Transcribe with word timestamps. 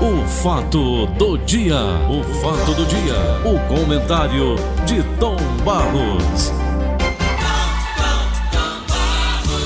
O 0.00 0.24
fato 0.28 1.06
do 1.18 1.36
dia, 1.38 1.74
o 2.08 2.22
fato 2.40 2.72
do 2.72 2.86
dia, 2.86 3.14
o 3.44 3.58
comentário 3.66 4.54
de 4.86 5.02
Tom 5.18 5.36
Barros. 5.64 6.52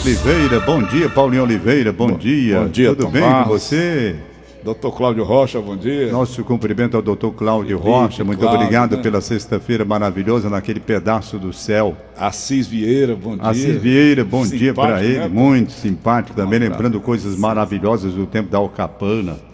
Oliveira, 0.02 0.58
bom 0.60 0.82
dia, 0.82 1.10
Paulinho 1.10 1.42
Oliveira, 1.42 1.92
bom, 1.92 2.12
dia. 2.12 2.60
bom 2.60 2.68
dia, 2.68 2.88
Tudo 2.88 3.04
Tom 3.04 3.10
bem 3.10 3.22
com 3.22 3.28
Barros. 3.28 3.62
você? 3.62 4.16
Doutor 4.64 4.92
Cláudio 4.92 5.22
Rocha, 5.24 5.60
bom 5.60 5.76
dia. 5.76 6.10
Nosso 6.10 6.42
cumprimento 6.44 6.96
ao 6.96 7.02
doutor 7.02 7.32
Cláudio 7.32 7.76
Rocha. 7.76 8.24
Muito 8.24 8.38
Cláudio, 8.40 8.60
obrigado 8.60 8.96
né? 8.96 9.02
pela 9.02 9.20
sexta-feira 9.20 9.84
maravilhosa 9.84 10.48
naquele 10.48 10.80
pedaço 10.80 11.38
do 11.38 11.52
céu. 11.52 11.94
Assis 12.16 12.66
Vieira, 12.66 13.14
bom 13.14 13.36
dia. 13.36 13.48
Assis 13.50 13.82
Vieira, 13.82 14.24
bom 14.24 14.46
dia 14.46 14.72
para 14.72 14.98
Simpático, 14.98 15.10
ele, 15.10 15.18
né, 15.18 15.28
muito 15.28 15.72
simpático 15.72 16.36
também, 16.36 16.58
lembrando 16.58 17.00
coisas 17.00 17.36
maravilhosas 17.36 18.14
do 18.14 18.24
tempo 18.24 18.48
da 18.50 18.56
Alcapana. 18.58 19.51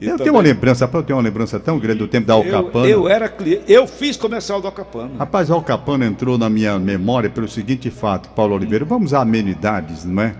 Eu 0.00 0.10
também- 0.12 0.24
tenho 0.24 0.34
uma 0.36 0.42
lembrança, 0.42 0.88
eu 0.92 1.02
tenho 1.02 1.16
uma 1.18 1.24
lembrança 1.24 1.58
tão 1.58 1.78
grande 1.78 1.98
do 1.98 2.08
tempo 2.08 2.26
da 2.26 2.34
Eu, 2.34 2.56
Alcapana. 2.56 2.86
eu 2.86 3.08
era 3.08 3.28
cliente, 3.28 3.64
eu 3.66 3.86
fiz 3.86 4.16
comercial 4.16 4.60
do 4.60 4.66
Alcapana. 4.68 5.10
Rapaz, 5.18 5.50
a 5.50 5.54
Alcapana 5.54 6.06
entrou 6.06 6.38
na 6.38 6.48
minha 6.48 6.78
memória 6.78 7.28
pelo 7.28 7.48
seguinte 7.48 7.90
fato, 7.90 8.28
Paulo 8.30 8.54
Oliveira. 8.54 8.84
Vamos 8.84 9.12
a 9.12 9.20
amenidades, 9.20 10.04
não 10.04 10.22
é? 10.22 10.34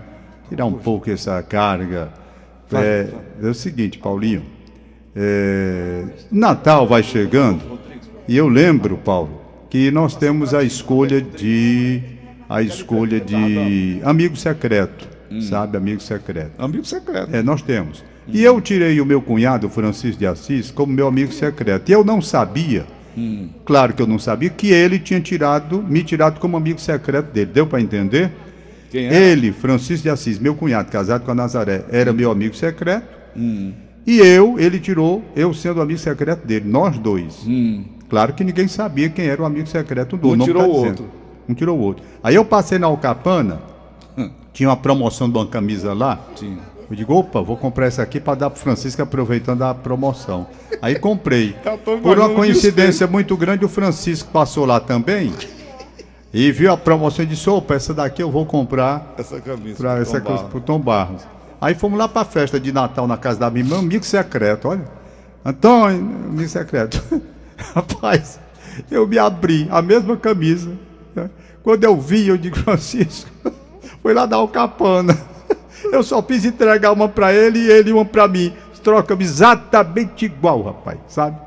Tirar 0.47 0.65
um 0.65 0.73
pouco 0.73 1.09
essa 1.11 1.41
carga. 1.43 2.09
Vai, 2.69 2.83
É, 2.83 3.09
é 3.43 3.47
o 3.47 3.53
seguinte, 3.53 3.97
Paulinho. 3.97 4.43
é, 5.15 6.05
Natal 6.31 6.87
vai 6.87 7.03
chegando 7.03 7.79
e 8.27 8.37
eu 8.37 8.47
lembro, 8.47 8.97
Paulo, 8.97 9.41
que 9.69 9.91
nós 9.91 10.15
temos 10.15 10.53
a 10.53 10.63
escolha 10.63 11.21
de 11.21 12.01
a 12.47 12.61
escolha 12.63 13.19
de 13.19 13.99
amigo 14.03 14.35
secreto, 14.35 15.07
sabe, 15.41 15.77
amigo 15.77 16.01
secreto. 16.01 16.51
Amigo 16.57 16.83
secreto. 16.85 17.35
É, 17.35 17.43
nós 17.43 17.61
temos. 17.61 18.03
E 18.31 18.43
eu 18.43 18.59
tirei 18.61 18.99
o 19.01 19.05
meu 19.05 19.21
cunhado, 19.21 19.69
Francisco 19.69 20.19
de 20.19 20.27
Assis, 20.27 20.71
como 20.71 20.93
meu 20.93 21.07
amigo 21.07 21.31
secreto. 21.31 21.89
E 21.89 21.91
eu 21.91 22.03
não 22.03 22.21
sabia, 22.21 22.85
claro 23.65 23.93
que 23.93 24.01
eu 24.01 24.07
não 24.07 24.19
sabia, 24.19 24.49
que 24.49 24.71
ele 24.71 24.99
tinha 24.99 25.19
tirado, 25.19 25.81
me 25.81 26.03
tirado 26.03 26.39
como 26.39 26.55
amigo 26.57 26.79
secreto 26.79 27.31
dele. 27.31 27.51
Deu 27.53 27.67
para 27.67 27.81
entender? 27.81 28.31
Quem? 28.91 29.05
Ele, 29.05 29.51
Francisco 29.51 30.03
de 30.03 30.09
Assis, 30.09 30.39
meu 30.39 30.55
cunhado, 30.55 30.91
casado 30.91 31.23
com 31.23 31.31
a 31.31 31.35
Nazaré, 31.35 31.85
era 31.91 32.11
meu 32.11 32.31
amigo 32.31 32.55
secreto. 32.55 33.07
E 34.07 34.17
eu, 34.19 34.59
ele 34.59 34.79
tirou, 34.79 35.23
eu 35.35 35.53
sendo 35.53 35.81
amigo 35.81 35.99
secreto 35.99 36.45
dele, 36.45 36.67
nós 36.67 36.97
dois. 36.97 37.45
Claro 38.09 38.33
que 38.33 38.43
ninguém 38.43 38.67
sabia 38.67 39.09
quem 39.09 39.25
era 39.25 39.41
o 39.41 39.45
amigo 39.45 39.67
secreto 39.67 40.17
do 40.17 40.29
Um 40.29 40.37
tirou 40.39 40.63
tá 40.63 40.67
o 40.67 40.71
outro. 40.71 41.05
Um 41.47 41.53
tirou 41.53 41.77
o 41.77 41.81
outro. 41.81 42.03
Aí 42.23 42.33
eu 42.35 42.43
passei 42.43 42.79
na 42.79 42.87
Alcapana, 42.87 43.61
tinha 44.51 44.69
uma 44.69 44.77
promoção 44.77 45.29
de 45.29 45.37
uma 45.37 45.45
camisa 45.45 45.93
lá. 45.93 46.19
Tinha. 46.35 46.57
Eu 46.89 46.95
digo, 46.95 47.13
opa, 47.13 47.41
vou 47.41 47.55
comprar 47.55 47.85
essa 47.85 48.01
aqui 48.01 48.19
para 48.19 48.33
dar 48.35 48.49
pro 48.49 48.59
Francisco 48.59 49.01
aproveitando 49.01 49.61
a 49.61 49.75
promoção. 49.75 50.47
Aí 50.81 50.97
comprei. 50.97 51.55
Tô 51.85 51.97
Por 51.97 52.17
uma 52.17 52.29
coincidência 52.29 53.05
muito 53.05 53.37
grande, 53.37 53.63
o 53.63 53.69
Francisco 53.69 54.31
passou 54.31 54.65
lá 54.65 54.79
também 54.79 55.31
e 56.33 56.51
viu 56.51 56.71
a 56.71 56.77
promoção 56.77 57.23
e 57.23 57.27
disse, 57.27 57.49
opa, 57.49 57.75
essa 57.75 57.93
daqui 57.93 58.23
eu 58.23 58.31
vou 58.31 58.45
comprar 58.45 59.13
Essa 59.17 59.39
camisa. 59.39 59.77
para 59.77 59.95
Tom 59.95 60.01
essa 60.01 60.21
coisa 60.21 60.43
Barros. 60.43 60.63
Tom 60.63 60.79
Barros. 60.79 61.21
Aí 61.61 61.75
fomos 61.75 61.99
lá 61.99 62.07
para 62.07 62.21
a 62.21 62.25
festa 62.25 62.59
de 62.59 62.71
Natal 62.71 63.07
na 63.07 63.17
casa 63.17 63.39
da 63.39 63.49
minha 63.51 63.65
irmã, 63.65 63.79
amigo 63.79 64.05
secreto, 64.05 64.67
olha. 64.69 64.85
Antônio, 65.45 65.99
amigo 65.99 66.49
secreto. 66.49 67.03
Rapaz, 67.75 68.39
eu 68.89 69.05
me 69.07 69.17
abri, 69.19 69.67
a 69.69 69.81
mesma 69.81 70.15
camisa. 70.17 70.71
né? 71.15 71.29
Quando 71.61 71.83
eu 71.83 71.99
vi, 71.99 72.27
eu 72.27 72.37
digo, 72.37 72.55
Francisco, 72.57 73.29
foi 74.01 74.13
lá 74.13 74.25
dar 74.25 74.39
o 74.39 74.47
capana. 74.47 75.15
Eu 75.85 76.03
só 76.03 76.21
fiz 76.21 76.45
entregar 76.45 76.91
uma 76.91 77.07
para 77.07 77.33
ele 77.33 77.59
e 77.59 77.71
ele 77.71 77.91
uma 77.91 78.05
para 78.05 78.27
mim. 78.27 78.53
Trocamos 78.83 79.25
exatamente 79.25 80.25
igual, 80.25 80.61
rapaz, 80.61 80.97
sabe? 81.07 81.37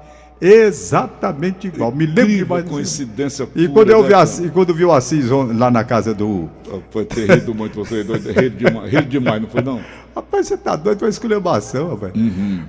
Exatamente 0.40 1.68
igual. 1.68 1.92
Me 1.92 2.04
lembro 2.04 2.26
demais. 2.26 2.68
coincidência 2.68 3.48
E 3.54 3.68
pura, 3.68 3.72
quando 3.72 3.90
eu 3.90 4.02
né, 4.02 4.08
vi? 4.08 4.14
Assis, 4.14 4.50
quando 4.50 4.74
vi 4.74 4.84
o 4.84 4.92
Assis 4.92 5.30
lá 5.30 5.70
na 5.70 5.84
casa 5.84 6.12
do, 6.12 6.50
Foi 6.90 7.04
ter 7.04 7.30
rido 7.30 7.54
muito, 7.54 7.76
você 7.76 8.02
doido. 8.04 8.28
Rido 8.28 8.56
demais, 8.56 8.92
rido 8.92 9.08
demais, 9.08 9.40
não 9.40 9.48
foi 9.48 9.62
não? 9.62 9.80
Rapaz, 10.14 10.48
você 10.48 10.56
tá 10.56 10.76
doido 10.76 11.06
a 11.06 11.08
esculhambação, 11.08 11.90
rapaz. 11.90 12.12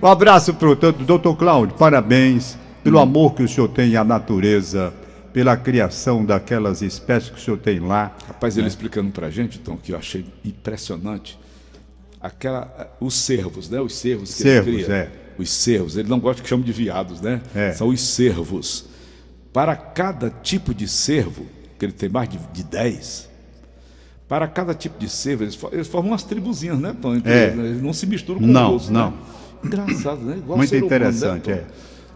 Um 0.01 0.07
abraço 0.07 0.53
pro 0.53 0.75
tanto, 0.75 1.03
doutor 1.03 1.35
Cláudio, 1.35 1.75
parabéns 1.75 2.57
pelo 2.83 2.99
amor 2.99 3.33
que 3.33 3.41
o 3.41 3.47
senhor 3.47 3.69
tem 3.69 3.95
à 3.95 4.03
natureza, 4.03 4.93
pela 5.31 5.55
criação 5.57 6.23
daquelas 6.23 6.81
espécies 6.81 7.29
que 7.31 7.37
o 7.37 7.41
senhor 7.41 7.57
tem 7.57 7.79
lá. 7.79 8.15
Rapaz, 8.27 8.57
ele 8.57 8.67
explicando 8.67 9.11
pra 9.11 9.29
gente, 9.29 9.57
Tom, 9.57 9.77
que 9.77 9.93
eu 9.93 9.97
achei 9.97 10.25
impressionante. 10.45 11.39
Aquela, 12.23 12.95
os 13.01 13.13
cervos, 13.15 13.69
né? 13.69 13.81
Os 13.81 13.93
cervos 13.95 14.33
que 14.33 14.41
Cervos, 14.43 14.73
ele 14.73 14.83
cria. 14.85 14.95
é. 14.95 15.11
Os 15.37 15.49
cervos, 15.51 15.97
ele 15.97 16.07
não 16.07 16.19
gosta 16.21 16.41
que 16.41 16.47
chame 16.47 16.63
de 16.63 16.71
viados, 16.71 17.19
né? 17.19 17.41
É. 17.53 17.73
São 17.73 17.89
os 17.89 17.99
cervos. 18.01 18.85
Para 19.51 19.75
cada 19.75 20.29
tipo 20.29 20.73
de 20.73 20.87
cervo, 20.87 21.45
que 21.77 21.85
ele 21.85 21.91
tem 21.91 22.07
mais 22.07 22.29
de, 22.29 22.37
de 22.53 22.63
10, 22.63 23.29
para 24.27 24.47
cada 24.47 24.73
tipo 24.73 24.97
de 24.97 25.09
cervo, 25.09 25.43
eles, 25.43 25.59
eles 25.71 25.87
formam 25.87 26.11
umas 26.11 26.23
tribuzinhas, 26.23 26.79
né, 26.79 26.95
Tom? 26.99 27.15
Entre 27.15 27.31
É. 27.31 27.43
eles, 27.47 27.55
né? 27.57 27.79
Não 27.81 27.91
se 27.93 28.07
misturam 28.07 28.39
com 28.39 28.47
Não, 28.47 28.67
os 28.67 28.71
outros, 28.73 28.89
não. 28.89 29.11
né? 29.11 29.17
Engraçado, 29.65 30.21
né? 30.21 30.37
Igual 30.37 30.57
Muito 30.57 30.69
ser 30.69 30.77
humano, 30.77 30.95
interessante, 30.95 31.49
né, 31.49 31.55
é. 31.57 31.65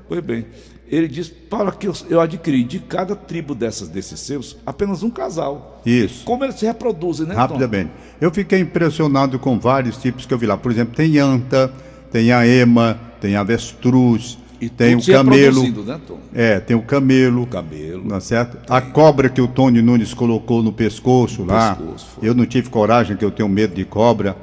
Pois 0.07 0.21
bem, 0.23 0.45
ele 0.89 1.07
diz 1.07 1.27
para 1.27 1.71
que 1.71 1.87
eu, 1.87 1.93
eu 2.09 2.21
adquiri 2.21 2.63
de 2.63 2.79
cada 2.79 3.15
tribo 3.15 3.53
dessas 3.53 3.89
desses 3.89 4.19
cervos 4.19 4.57
apenas 4.65 5.03
um 5.03 5.09
casal. 5.09 5.81
Isso. 5.85 6.23
Como 6.25 6.43
eles 6.43 6.55
se 6.55 6.65
reproduzem, 6.65 7.27
né, 7.27 7.33
Tom? 7.33 7.39
Rapidamente. 7.41 7.91
Eu 8.21 8.31
fiquei 8.31 8.59
impressionado 8.59 9.37
com 9.37 9.59
vários 9.59 9.97
tipos 9.97 10.25
que 10.25 10.33
eu 10.33 10.37
vi 10.37 10.45
lá. 10.45 10.55
Por 10.57 10.71
exemplo, 10.71 10.95
tem 10.95 11.17
anta, 11.19 11.71
tem 12.11 12.31
a 12.31 12.47
ema, 12.47 12.97
tem 13.19 13.35
avestruz, 13.35 14.37
E 14.61 14.69
tem 14.69 14.95
o 14.95 15.01
camelo. 15.05 15.83
né, 15.85 15.99
Tom? 16.07 16.17
É, 16.33 16.59
tem 16.59 16.75
o 16.75 16.81
camelo. 16.81 17.45
Camelo. 17.47 18.03
Não 18.05 18.15
é 18.15 18.19
certo? 18.21 18.57
A 18.71 18.79
cobra 18.81 19.27
que 19.29 19.41
o 19.41 19.47
Tony 19.47 19.81
Nunes 19.81 20.13
colocou 20.13 20.63
no 20.63 20.71
pescoço 20.71 21.43
lá. 21.43 21.75
pescoço, 21.75 22.17
eu 22.23 22.33
não 22.33 22.45
tive 22.45 22.69
coragem, 22.69 23.15
que 23.17 23.25
eu 23.25 23.29
tenho 23.31 23.49
medo 23.49 23.75
de 23.75 23.83
cobra. 23.85 24.35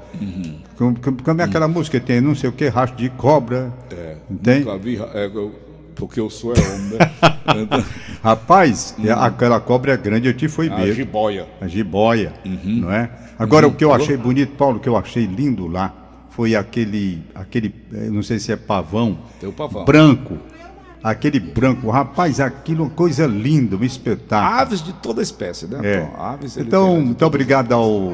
Como, 0.76 0.98
como- 1.00 1.22
como 1.22 1.41
é 1.41 1.44
aquela 1.44 1.69
música 1.69 1.98
que 2.00 2.06
tem, 2.06 2.20
não 2.20 2.34
sei 2.34 2.50
o 2.50 2.53
que, 2.53 2.66
rastro 2.69 2.98
de 2.98 3.08
cobra. 3.10 3.72
É, 4.30 4.34
Tem? 4.42 4.60
nunca 4.60 4.78
vi, 4.78 4.96
é, 4.96 5.30
porque 5.94 6.18
eu 6.20 6.28
sou 6.30 6.52
é 6.54 6.58
homem, 6.58 6.98
né? 6.98 7.84
Rapaz, 8.22 8.94
é- 9.04 9.10
aquela 9.12 9.60
cobra 9.60 9.92
é 9.92 9.96
grande, 9.96 10.28
eu 10.28 10.34
tive 10.34 10.52
foi 10.52 10.68
a 10.68 10.76
medo. 10.76 10.92
jiboia. 10.92 11.46
A 11.60 11.66
jiboia, 11.68 12.32
não 12.64 12.90
é? 12.92 13.10
Agora, 13.38 13.66
o 13.66 13.74
que 13.74 13.84
eu 13.84 13.92
achei 13.92 14.16
bonito, 14.16 14.56
Paulo, 14.56 14.78
o 14.78 14.80
que 14.80 14.88
eu 14.88 14.96
achei 14.96 15.26
lindo 15.26 15.66
lá, 15.66 15.92
foi 16.30 16.54
aquele, 16.56 17.22
aquele, 17.34 17.72
eh, 17.92 18.08
não 18.10 18.22
sei 18.22 18.38
se 18.38 18.50
é 18.50 18.56
pavão, 18.56 19.18
Tem 19.40 19.48
o 19.48 19.52
pavão. 19.52 19.84
branco. 19.84 20.36
Aquele 21.02 21.38
branco, 21.38 21.91
rapaz, 21.91 22.41
aquilo 22.41 22.82
é 22.82 22.86
uma 22.86 22.91
coisa 22.91 23.26
linda, 23.26 23.76
um 23.76 23.84
espetáculo. 23.84 24.58
Aves 24.60 24.82
de 24.82 24.92
toda 24.94 25.20
espécie, 25.20 25.66
né, 25.66 25.78
É. 25.82 26.08
Aves, 26.18 26.56
Então, 26.56 26.98
muito 27.00 27.24
obrigado 27.26 27.72
ao, 27.72 28.12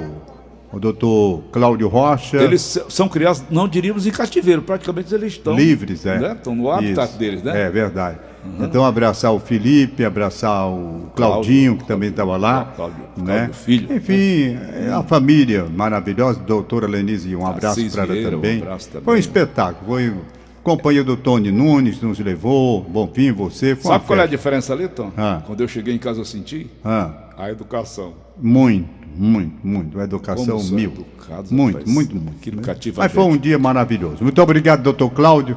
ao 0.73 0.79
doutor 0.79 1.43
Cláudio 1.51 1.89
Rocha. 1.89 2.37
Eles 2.37 2.79
são 2.89 3.09
criados, 3.09 3.43
não 3.51 3.69
diríamos 3.69 4.07
em 4.07 4.11
cativeiro, 4.11 4.63
praticamente 4.63 5.13
eles 5.15 5.33
estão 5.33 5.55
livres, 5.55 6.07
é. 6.07 6.19
né? 6.19 6.33
Estão 6.33 6.55
no 6.55 6.71
habitat 6.71 7.09
Isso. 7.11 7.19
deles, 7.19 7.43
né? 7.43 7.63
É 7.63 7.71
verdade. 7.71 8.19
Então, 8.59 8.85
abraçar 8.87 9.35
o 9.35 9.39
Felipe, 9.39 10.03
abraçar 10.03 10.67
o 10.67 11.11
Claudinho, 11.15 11.77
que 11.77 11.85
também 11.87 12.09
estava 12.09 12.39
lá. 12.39 12.73
Cláudio- 12.75 12.97
né? 13.19 13.35
Cláudio 13.37 13.55
Filho. 13.55 13.95
Enfim, 13.95 14.57
é 14.87 14.91
a 14.91 15.03
família 15.03 15.67
maravilhosa, 15.67 16.41
doutora 16.41 16.87
Lenise, 16.87 17.37
um 17.37 17.47
abraço 17.47 17.85
para 17.91 18.05
ela 18.05 18.13
Vieira, 18.15 18.29
um 18.29 18.41
também. 18.41 18.63
abraço 18.63 18.89
também. 18.89 19.05
Foi 19.05 19.17
um 19.17 19.19
espetáculo, 19.19 19.87
foi 19.87 20.15
companhia 20.63 21.05
do 21.05 21.17
Tony 21.19 21.51
Nunes, 21.53 22.01
nos 22.01 22.19
levou, 22.19 22.83
Bonfim, 22.83 23.33
você, 23.33 23.77
Sabe 23.77 24.05
qual 24.07 24.19
é 24.19 24.23
a 24.23 24.27
diferença 24.27 24.73
ali, 24.73 24.89
Tom? 24.89 25.11
Ah. 25.19 25.43
Quando 25.47 25.61
eu 25.61 25.69
cheguei 25.69 25.95
em 25.95 25.99
casa 25.99 26.21
eu 26.21 26.25
senti 26.25 26.67
Ah, 26.85 27.11
a 27.37 27.51
educação. 27.51 28.15
muito, 28.41 28.89
muito, 29.21 29.67
muito. 29.67 30.01
Educação 30.01 30.59
Como 30.59 30.73
mil. 30.73 30.91
educados, 30.93 31.51
muito, 31.51 31.79
rapaz. 31.79 31.93
muito, 31.95 32.17
muito. 32.17 32.57
Né? 32.57 32.63
cativa 32.63 33.03
a 33.03 33.05
Mas 33.05 33.13
foi 33.13 33.25
um 33.25 33.37
dia 33.37 33.59
maravilhoso. 33.59 34.23
Muito 34.23 34.41
obrigado, 34.43 34.83
doutor 34.83 35.11
Cláudio. 35.11 35.57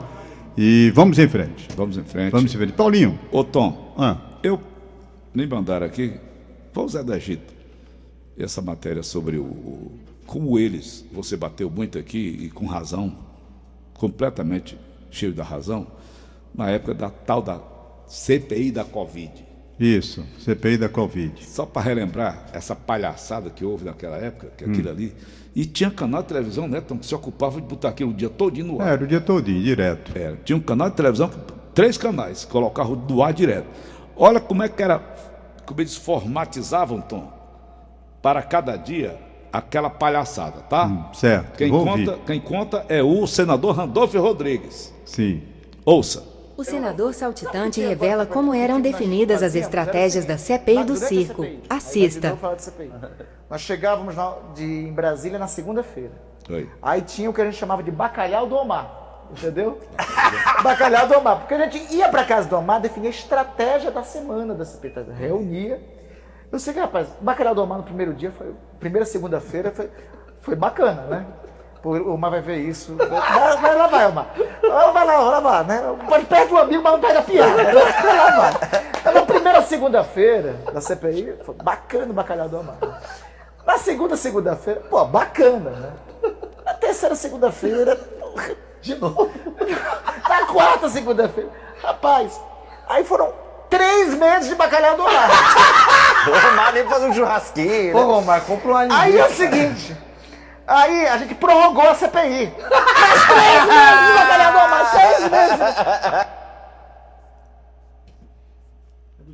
E 0.58 0.92
vamos 0.94 1.18
em 1.18 1.28
frente. 1.28 1.68
Vamos 1.76 1.98
em 1.98 2.04
frente. 2.04 2.32
Vamos 2.32 2.54
em 2.54 2.58
frente. 2.58 2.74
Paulinho, 2.74 3.18
Ô, 3.32 3.44
Tom, 3.44 3.96
ah, 3.98 4.18
eu 4.44 4.60
me 5.34 5.48
mandaram 5.48 5.86
aqui, 5.86 6.14
o 6.76 6.88
Zé 6.88 7.04
do 7.04 7.14
Egito, 7.14 7.54
essa 8.38 8.62
matéria 8.62 9.02
sobre 9.02 9.38
o, 9.38 9.44
o- 9.44 9.92
como 10.28 10.60
eles, 10.60 11.06
você 11.12 11.36
bateu 11.38 11.70
muito 11.70 11.98
aqui 11.98 12.40
e 12.44 12.50
com 12.50 12.66
razão, 12.66 13.16
completamente 13.96 14.78
cheio 15.10 15.34
da 15.34 15.44
razão, 15.44 15.88
na 16.54 16.70
época 16.70 16.94
da 16.94 17.10
tal 17.10 17.42
da 17.42 17.60
CPI 18.08 18.72
da 18.72 18.84
Covid. 18.84 19.32
Isso, 19.80 20.24
CPI 20.40 20.78
da 20.78 20.88
Covid. 20.90 21.44
Só 21.46 21.66
para 21.66 21.82
relembrar 21.82 22.46
essa 22.54 22.76
palhaçada 22.76 23.50
que 23.50 23.66
houve 23.66 23.86
naquela 23.86 24.18
época, 24.18 24.52
que 24.58 24.66
Hum. 24.66 24.72
aquilo 24.72 24.90
ali. 24.90 25.14
E 25.56 25.66
tinha 25.66 25.92
canal 25.92 26.22
de 26.22 26.30
televisão, 26.30 26.68
né, 26.68 26.82
Tom, 26.82 26.98
que 26.98 27.06
se 27.06 27.14
ocupava 27.14 27.60
de 27.62 27.68
botar 27.68 27.90
aquilo 27.90 28.12
o 28.12 28.14
dia 28.14 28.30
todinho 28.30 28.68
no 28.68 28.82
ar. 28.82 28.94
Era 28.94 29.04
o 29.04 29.08
dia 29.08 29.22
todinho, 29.22 29.62
direto. 29.62 30.12
Era, 30.18 30.38
tinha 30.44 30.56
um 30.58 30.62
canal 30.62 30.90
de 30.90 30.96
televisão, 30.96 31.30
três 31.76 31.98
canais, 31.98 32.44
colocavam 32.46 32.96
do 32.96 33.22
ar 33.22 33.34
direto. 33.34 33.68
Olha 34.16 34.40
como 34.40 34.64
é 34.64 34.70
que 34.70 34.82
era, 34.82 35.00
como 35.66 35.82
eles 35.82 35.96
formatizavam, 35.96 37.02
Tom, 37.02 37.32
para 38.22 38.42
cada 38.42 38.76
dia 38.78 39.18
aquela 39.52 39.90
palhaçada, 39.90 40.62
tá? 40.62 40.86
Hum, 40.88 41.04
certo. 41.14 41.58
Quem 41.58 41.70
Vou 41.70 41.84
conta, 41.86 42.12
ouvir. 42.14 42.24
quem 42.26 42.40
conta 42.40 42.86
é 42.90 43.04
o 43.04 43.28
senador 43.28 43.76
Randolfo 43.76 44.20
Rodrigues. 44.20 44.92
Sim. 45.06 45.42
Ouça. 45.86 46.33
O 46.56 46.64
senador 46.64 47.14
saltitante 47.14 47.82
revela 47.82 48.26
como 48.26 48.54
eram 48.54 48.80
definidas 48.80 49.42
as 49.42 49.56
estratégias 49.56 50.26
da 50.26 50.38
CPI 50.38 50.84
do 50.84 50.96
circo. 50.96 51.46
Assista. 51.70 52.38
Nós 53.50 53.62
chegávamos 53.62 54.16
de, 54.54 54.64
em 54.64 54.94
Brasília 54.94 55.40
na 55.40 55.48
segunda-feira. 55.48 56.12
Aí 56.82 57.02
tinha 57.02 57.30
o 57.30 57.34
que 57.34 57.42
a 57.42 57.46
gente 57.46 57.58
chamava 57.58 57.82
de 57.82 57.92
bacalhau 57.92 58.48
do 58.48 58.56
Omar. 58.56 59.02
Entendeu? 59.32 59.80
bacalhau 60.62 61.08
do 61.08 61.18
Omar. 61.18 61.40
Porque 61.40 61.54
a 61.56 61.70
gente 61.70 61.94
ia 61.94 62.08
pra 62.10 62.24
casa 62.24 62.48
do 62.48 62.56
Omar 62.56 62.80
definir 62.80 63.08
a 63.08 63.12
estratégia 63.12 63.90
da 63.90 64.04
semana 64.04 64.54
da 64.54 64.64
CPI. 64.64 64.90
Tá? 64.92 65.02
Reunia. 65.18 65.82
Eu 66.52 66.60
sei 66.60 66.74
que, 66.74 66.80
rapaz, 66.80 67.08
bacalhau 67.20 67.56
do 67.56 67.64
Omar 67.64 67.80
no 67.80 67.84
primeiro 67.84 68.14
dia, 68.14 68.32
foi, 68.32 68.54
primeira 68.80 69.08
segunda-feira, 69.08 69.72
foi, 69.72 69.90
foi 70.42 70.56
bacana, 70.56 71.02
né? 71.04 71.26
Pô, 71.82 71.98
O 71.98 72.14
Omar 72.14 72.30
vai 72.30 72.42
ver 72.42 72.58
isso. 72.58 72.96
Vai, 72.96 73.58
vai 73.58 73.76
lá, 73.76 73.88
vai, 73.88 74.08
Omar. 74.08 74.36
Ah, 74.76 74.92
Vai 74.92 75.06
lá, 75.06 75.30
vai 75.30 75.42
lá, 75.42 75.64
né? 75.64 75.96
Pode 76.08 76.26
perde 76.26 76.54
o 76.54 76.58
amigo, 76.58 76.82
mas 76.84 76.94
não 76.94 77.00
perde 77.00 77.18
a 77.18 77.22
piada. 77.22 77.64
né? 77.64 77.74
Vai 77.74 78.18
lá, 78.18 78.32
vai. 79.04 79.14
Na 79.14 79.22
primeira 79.22 79.62
segunda-feira 79.62 80.56
da 80.74 80.82
CPI, 80.82 81.36
foi 81.46 81.56
bacana 81.56 82.06
o 82.10 82.14
bacalhau 82.14 82.50
do 82.50 82.60
Omar. 82.60 82.76
Na 83.66 83.78
segunda 83.78 84.18
segunda-feira, 84.18 84.82
pô, 84.90 85.04
bacana, 85.06 85.70
né? 85.70 85.92
Na 86.66 86.74
terceira 86.74 87.16
segunda-feira, 87.16 88.00
de 88.82 88.96
novo. 88.96 89.30
Na 90.28 90.46
quarta 90.48 90.90
segunda-feira, 90.90 91.50
rapaz, 91.82 92.40
aí 92.88 93.04
foram 93.04 93.34
três 93.70 94.14
meses 94.16 94.50
de 94.50 94.56
bacalhau 94.56 94.96
do 94.98 95.04
Omar. 95.04 95.30
Porra, 96.26 96.52
mas 96.56 96.74
nem 96.74 96.84
fazer 96.86 97.06
um 97.08 97.14
churrasquinho, 97.14 97.94
né? 97.94 98.00
Ô, 98.02 98.18
Omar, 98.18 98.42
compra 98.42 98.70
uma 98.70 98.84
linguiça. 98.84 99.02
Aí 99.04 99.18
é 99.18 99.26
o 99.26 99.32
seguinte, 99.32 99.98
aí 100.68 101.08
a 101.08 101.18
gente 101.18 101.36
prorrogou 101.36 101.90
a 101.90 101.96
CPI. 101.96 102.52
Mais 102.70 103.28
três 103.28 103.66
meses 103.68 104.52
do 104.52 104.58
Omar, 104.58 104.92
seis 104.92 105.30
meses. 105.30 105.60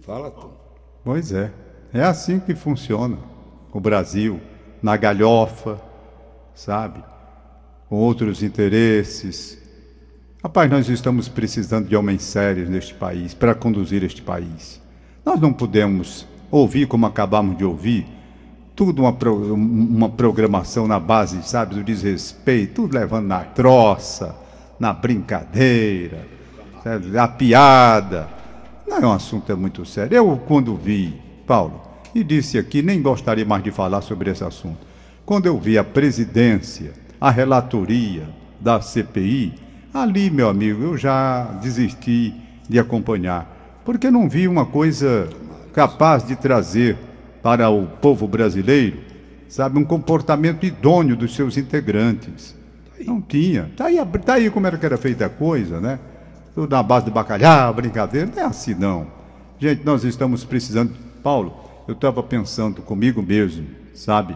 Fala, 0.06 0.31
Tom. 0.31 0.52
Pois 1.04 1.31
é. 1.31 1.52
É 1.94 2.04
assim 2.04 2.40
que 2.40 2.56
funciona 2.56 3.18
o 3.72 3.80
Brasil, 3.80 4.40
na 4.81 4.96
galhofa, 4.98 5.81
sabe? 6.54 7.04
Com 7.88 7.98
outros 7.98 8.44
interesses. 8.44 9.58
Rapaz, 10.44 10.70
nós 10.70 10.88
estamos 10.88 11.28
precisando 11.28 11.88
de 11.88 11.96
homens 11.96 12.24
sérios 12.24 12.70
neste 12.70 12.94
país 12.94 13.34
para 13.34 13.54
conduzir 13.54 14.04
este 14.04 14.22
país. 14.22 14.82
Nós 15.25 15.40
não 15.40 15.52
podemos 15.52 16.25
ouvir 16.50 16.88
como 16.88 17.06
acabamos 17.06 17.58
de 17.58 17.66
ouvir, 17.66 18.08
tudo 18.80 19.02
uma, 19.02 19.12
pro- 19.12 19.54
uma 19.54 20.08
programação 20.08 20.88
na 20.88 20.98
base, 20.98 21.44
sabe, 21.44 21.76
do 21.76 21.84
desrespeito, 21.84 22.76
tudo 22.84 22.94
levando 22.98 23.28
na 23.28 23.40
troça, 23.40 24.34
na 24.80 24.94
brincadeira, 24.94 26.26
sabe, 26.81 27.18
a 27.18 27.28
piada. 27.28 28.30
Não 28.88 28.98
é 29.00 29.06
um 29.06 29.12
assunto 29.12 29.58
muito 29.58 29.86
sério. 29.86 30.16
Eu, 30.16 30.42
quando 30.48 30.78
vi, 30.78 31.14
Paulo, 31.46 31.81
e 32.16 32.24
disse 32.24 32.58
aqui, 32.58 32.81
nem 32.81 33.02
gostaria 33.02 33.44
mais 33.44 33.62
de 33.62 33.70
falar 33.70 34.00
sobre 34.00 34.31
esse 34.31 34.46
assunto. 34.46 34.78
Quando 35.25 35.46
eu 35.48 35.60
vi 35.60 35.78
a 35.78 35.84
presidência, 35.84 36.94
a 37.20 37.30
relatoria 37.30 38.30
da 38.62 38.80
CPI, 38.80 39.56
ali, 39.94 40.30
meu 40.30 40.48
amigo, 40.48 40.84
eu 40.84 40.98
já 40.98 41.44
desisti 41.62 42.34
de 42.70 42.80
acompanhar, 42.80 43.82
porque 43.84 44.10
não 44.10 44.30
vi 44.30 44.48
uma 44.48 44.66
coisa 44.66 45.28
capaz 45.74 46.25
de 46.25 46.38
trazer 46.38 46.98
para 47.41 47.69
o 47.69 47.88
povo 47.88 48.27
brasileiro, 48.27 48.97
sabe, 49.47 49.80
um 49.80 49.83
comportamento 49.86 50.65
idôneo 50.65 51.15
dos 51.15 51.36
seus 51.36 51.57
integrantes. 51.57 52.56
Não 53.06 53.21
tinha. 53.21 53.71
Tá 53.77 53.86
aí, 53.86 53.97
a- 53.97 54.06
tá 54.06 54.33
aí 54.33 54.50
como 54.50 54.68
era 54.68 54.77
que 54.77 54.86
era 54.86 54.97
feita 54.97 55.25
a 55.25 55.30
coisa, 55.30 55.80
né? 55.80 56.00
Tudo 56.53 56.69
na 56.75 56.83
base 56.83 57.06
de 57.06 57.12
bacalhau, 57.12 57.74
brincadeira. 57.74 58.30
Não 58.33 58.41
é 58.41 58.45
assim, 58.45 58.74
não. 58.74 59.07
Gente, 59.57 59.86
nós 59.86 60.03
estamos 60.03 60.44
precisando. 60.44 60.91
Paulo, 61.24 61.53
eu 61.88 61.94
estava 61.94 62.21
pensando 62.21 62.81
comigo 62.81 63.21
mesmo, 63.21 63.68
sabe? 63.94 64.36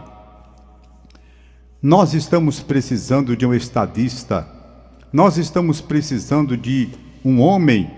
Nós 1.82 2.14
estamos 2.14 2.60
precisando 2.60 3.36
de 3.36 3.44
um 3.44 3.52
estadista. 3.54 4.48
Nós 5.12 5.36
estamos 5.36 5.80
precisando 5.80 6.56
de 6.56 6.88
um 7.24 7.40
homem 7.40 7.90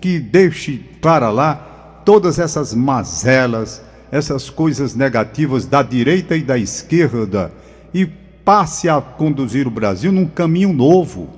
que 0.00 0.18
deixe 0.18 0.78
para 1.00 1.30
lá 1.30 2.02
todas 2.04 2.38
essas 2.38 2.74
mazelas, 2.74 3.82
essas 4.10 4.50
coisas 4.50 4.94
negativas 4.94 5.66
da 5.66 5.82
direita 5.82 6.36
e 6.36 6.42
da 6.42 6.58
esquerda 6.58 7.52
e 7.94 8.06
passe 8.44 8.88
a 8.88 9.00
conduzir 9.00 9.66
o 9.66 9.70
Brasil 9.70 10.10
num 10.10 10.26
caminho 10.26 10.72
novo, 10.72 11.30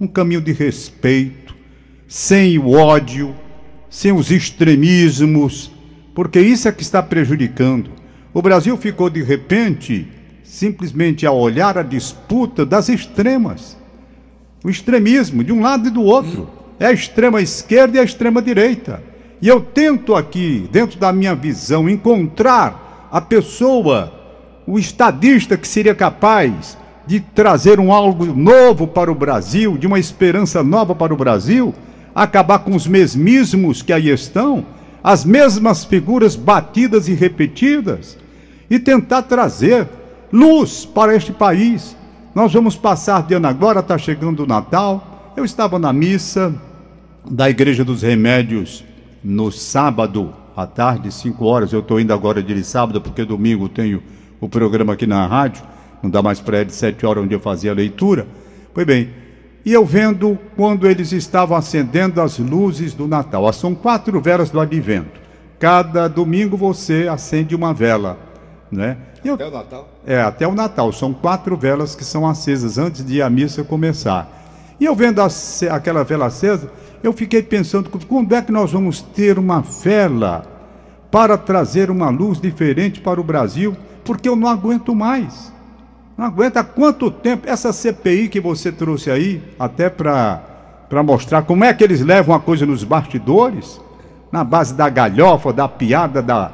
um 0.00 0.06
caminho 0.06 0.40
de 0.40 0.52
respeito, 0.52 1.54
sem 2.06 2.58
o 2.58 2.72
ódio, 2.72 3.34
sem 3.88 4.12
os 4.12 4.30
extremismos, 4.30 5.70
porque 6.14 6.40
isso 6.40 6.68
é 6.68 6.72
que 6.72 6.82
está 6.82 7.02
prejudicando. 7.02 7.90
O 8.34 8.42
Brasil 8.42 8.76
ficou 8.76 9.08
de 9.08 9.22
repente 9.22 10.06
simplesmente 10.42 11.26
a 11.26 11.32
olhar 11.32 11.76
a 11.78 11.82
disputa 11.82 12.64
das 12.64 12.88
extremas. 12.88 13.76
O 14.64 14.70
extremismo 14.70 15.44
de 15.44 15.52
um 15.52 15.60
lado 15.60 15.88
e 15.88 15.90
do 15.90 16.02
outro. 16.02 16.50
É 16.80 16.86
a 16.86 16.92
extrema 16.92 17.40
esquerda 17.40 17.96
e 17.96 18.00
a 18.00 18.04
extrema 18.04 18.40
direita. 18.40 19.02
E 19.40 19.46
eu 19.46 19.60
tento 19.60 20.16
aqui, 20.16 20.68
dentro 20.72 20.98
da 20.98 21.12
minha 21.12 21.34
visão, 21.34 21.88
encontrar 21.88 23.08
a 23.10 23.20
pessoa, 23.20 24.12
o 24.66 24.78
estadista 24.78 25.56
que 25.56 25.68
seria 25.68 25.94
capaz 25.94 26.76
de 27.06 27.20
trazer 27.20 27.78
um 27.78 27.92
algo 27.92 28.26
novo 28.26 28.86
para 28.86 29.10
o 29.10 29.14
Brasil, 29.14 29.78
de 29.78 29.86
uma 29.86 29.98
esperança 29.98 30.62
nova 30.62 30.94
para 30.94 31.14
o 31.14 31.16
Brasil, 31.16 31.72
acabar 32.14 32.58
com 32.58 32.74
os 32.74 32.86
mesmismos 32.86 33.80
que 33.80 33.92
aí 33.92 34.10
estão, 34.10 34.66
as 35.02 35.24
mesmas 35.24 35.84
figuras 35.84 36.34
batidas 36.34 37.08
e 37.08 37.14
repetidas, 37.14 38.18
e 38.68 38.78
tentar 38.78 39.22
trazer 39.22 39.88
luz 40.32 40.84
para 40.84 41.14
este 41.14 41.32
país. 41.32 41.96
Nós 42.34 42.52
vamos 42.52 42.76
passar 42.76 43.22
de 43.22 43.34
ano 43.34 43.46
agora, 43.46 43.80
está 43.80 43.96
chegando 43.96 44.42
o 44.42 44.46
Natal. 44.46 45.32
Eu 45.36 45.44
estava 45.44 45.78
na 45.78 45.92
missa 45.92 46.54
da 47.30 47.48
Igreja 47.48 47.84
dos 47.84 48.02
Remédios 48.02 48.84
no 49.22 49.50
sábado 49.50 50.32
à 50.56 50.66
tarde, 50.66 51.12
5 51.12 51.44
horas. 51.44 51.72
Eu 51.72 51.80
estou 51.80 52.00
indo 52.00 52.12
agora 52.12 52.42
de 52.42 52.64
sábado, 52.64 53.00
porque 53.00 53.24
domingo 53.24 53.68
tenho 53.68 54.02
o 54.40 54.48
programa 54.48 54.92
aqui 54.92 55.06
na 55.06 55.26
rádio. 55.26 55.62
Não 56.02 56.10
dá 56.10 56.22
mais 56.22 56.40
para 56.40 56.64
de 56.64 56.72
7 56.72 57.04
horas, 57.04 57.24
onde 57.24 57.34
eu 57.34 57.40
fazia 57.40 57.70
a 57.70 57.74
leitura. 57.74 58.26
Pois 58.72 58.86
bem, 58.86 59.10
e 59.64 59.72
eu 59.72 59.84
vendo 59.84 60.38
quando 60.56 60.86
eles 60.86 61.12
estavam 61.12 61.56
acendendo 61.56 62.20
as 62.20 62.38
luzes 62.38 62.94
do 62.94 63.06
Natal. 63.08 63.46
Ah, 63.46 63.52
São 63.52 63.74
quatro 63.74 64.20
velas 64.20 64.50
do 64.50 64.60
advento. 64.60 65.20
Cada 65.58 66.08
domingo 66.08 66.56
você 66.56 67.08
acende 67.08 67.54
uma 67.54 67.74
vela. 67.74 68.18
Né? 68.70 68.96
Eu, 69.24 69.34
Até 69.34 69.46
o 69.46 69.50
Natal. 69.50 69.88
é, 70.06 70.20
até 70.20 70.46
o 70.46 70.54
Natal. 70.54 70.92
São 70.92 71.12
quatro 71.12 71.56
velas 71.56 71.94
que 71.96 72.04
são 72.04 72.26
acesas 72.26 72.78
antes 72.78 73.04
de 73.04 73.20
a 73.20 73.28
missa 73.28 73.64
começar. 73.64 74.37
E 74.80 74.84
eu 74.84 74.94
vendo 74.94 75.20
ace- 75.20 75.68
aquela 75.68 76.04
vela 76.04 76.26
acesa, 76.26 76.70
eu 77.02 77.12
fiquei 77.12 77.42
pensando, 77.42 77.90
quando 77.90 78.34
é 78.34 78.42
que 78.42 78.52
nós 78.52 78.72
vamos 78.72 79.00
ter 79.00 79.38
uma 79.38 79.60
vela 79.60 80.44
para 81.10 81.36
trazer 81.38 81.90
uma 81.90 82.10
luz 82.10 82.40
diferente 82.40 83.00
para 83.00 83.20
o 83.20 83.24
Brasil? 83.24 83.76
Porque 84.04 84.28
eu 84.28 84.36
não 84.36 84.48
aguento 84.48 84.94
mais. 84.94 85.52
Não 86.16 86.26
aguenta 86.26 86.64
quanto 86.64 87.10
tempo 87.10 87.48
essa 87.48 87.72
CPI 87.72 88.28
que 88.28 88.40
você 88.40 88.72
trouxe 88.72 89.10
aí, 89.10 89.42
até 89.58 89.88
para 89.88 90.42
mostrar 91.04 91.42
como 91.42 91.64
é 91.64 91.72
que 91.72 91.84
eles 91.84 92.00
levam 92.00 92.34
a 92.34 92.40
coisa 92.40 92.66
nos 92.66 92.82
bastidores, 92.82 93.80
na 94.32 94.42
base 94.42 94.74
da 94.74 94.88
galhofa, 94.88 95.52
da 95.52 95.68
piada, 95.68 96.20
da, 96.20 96.50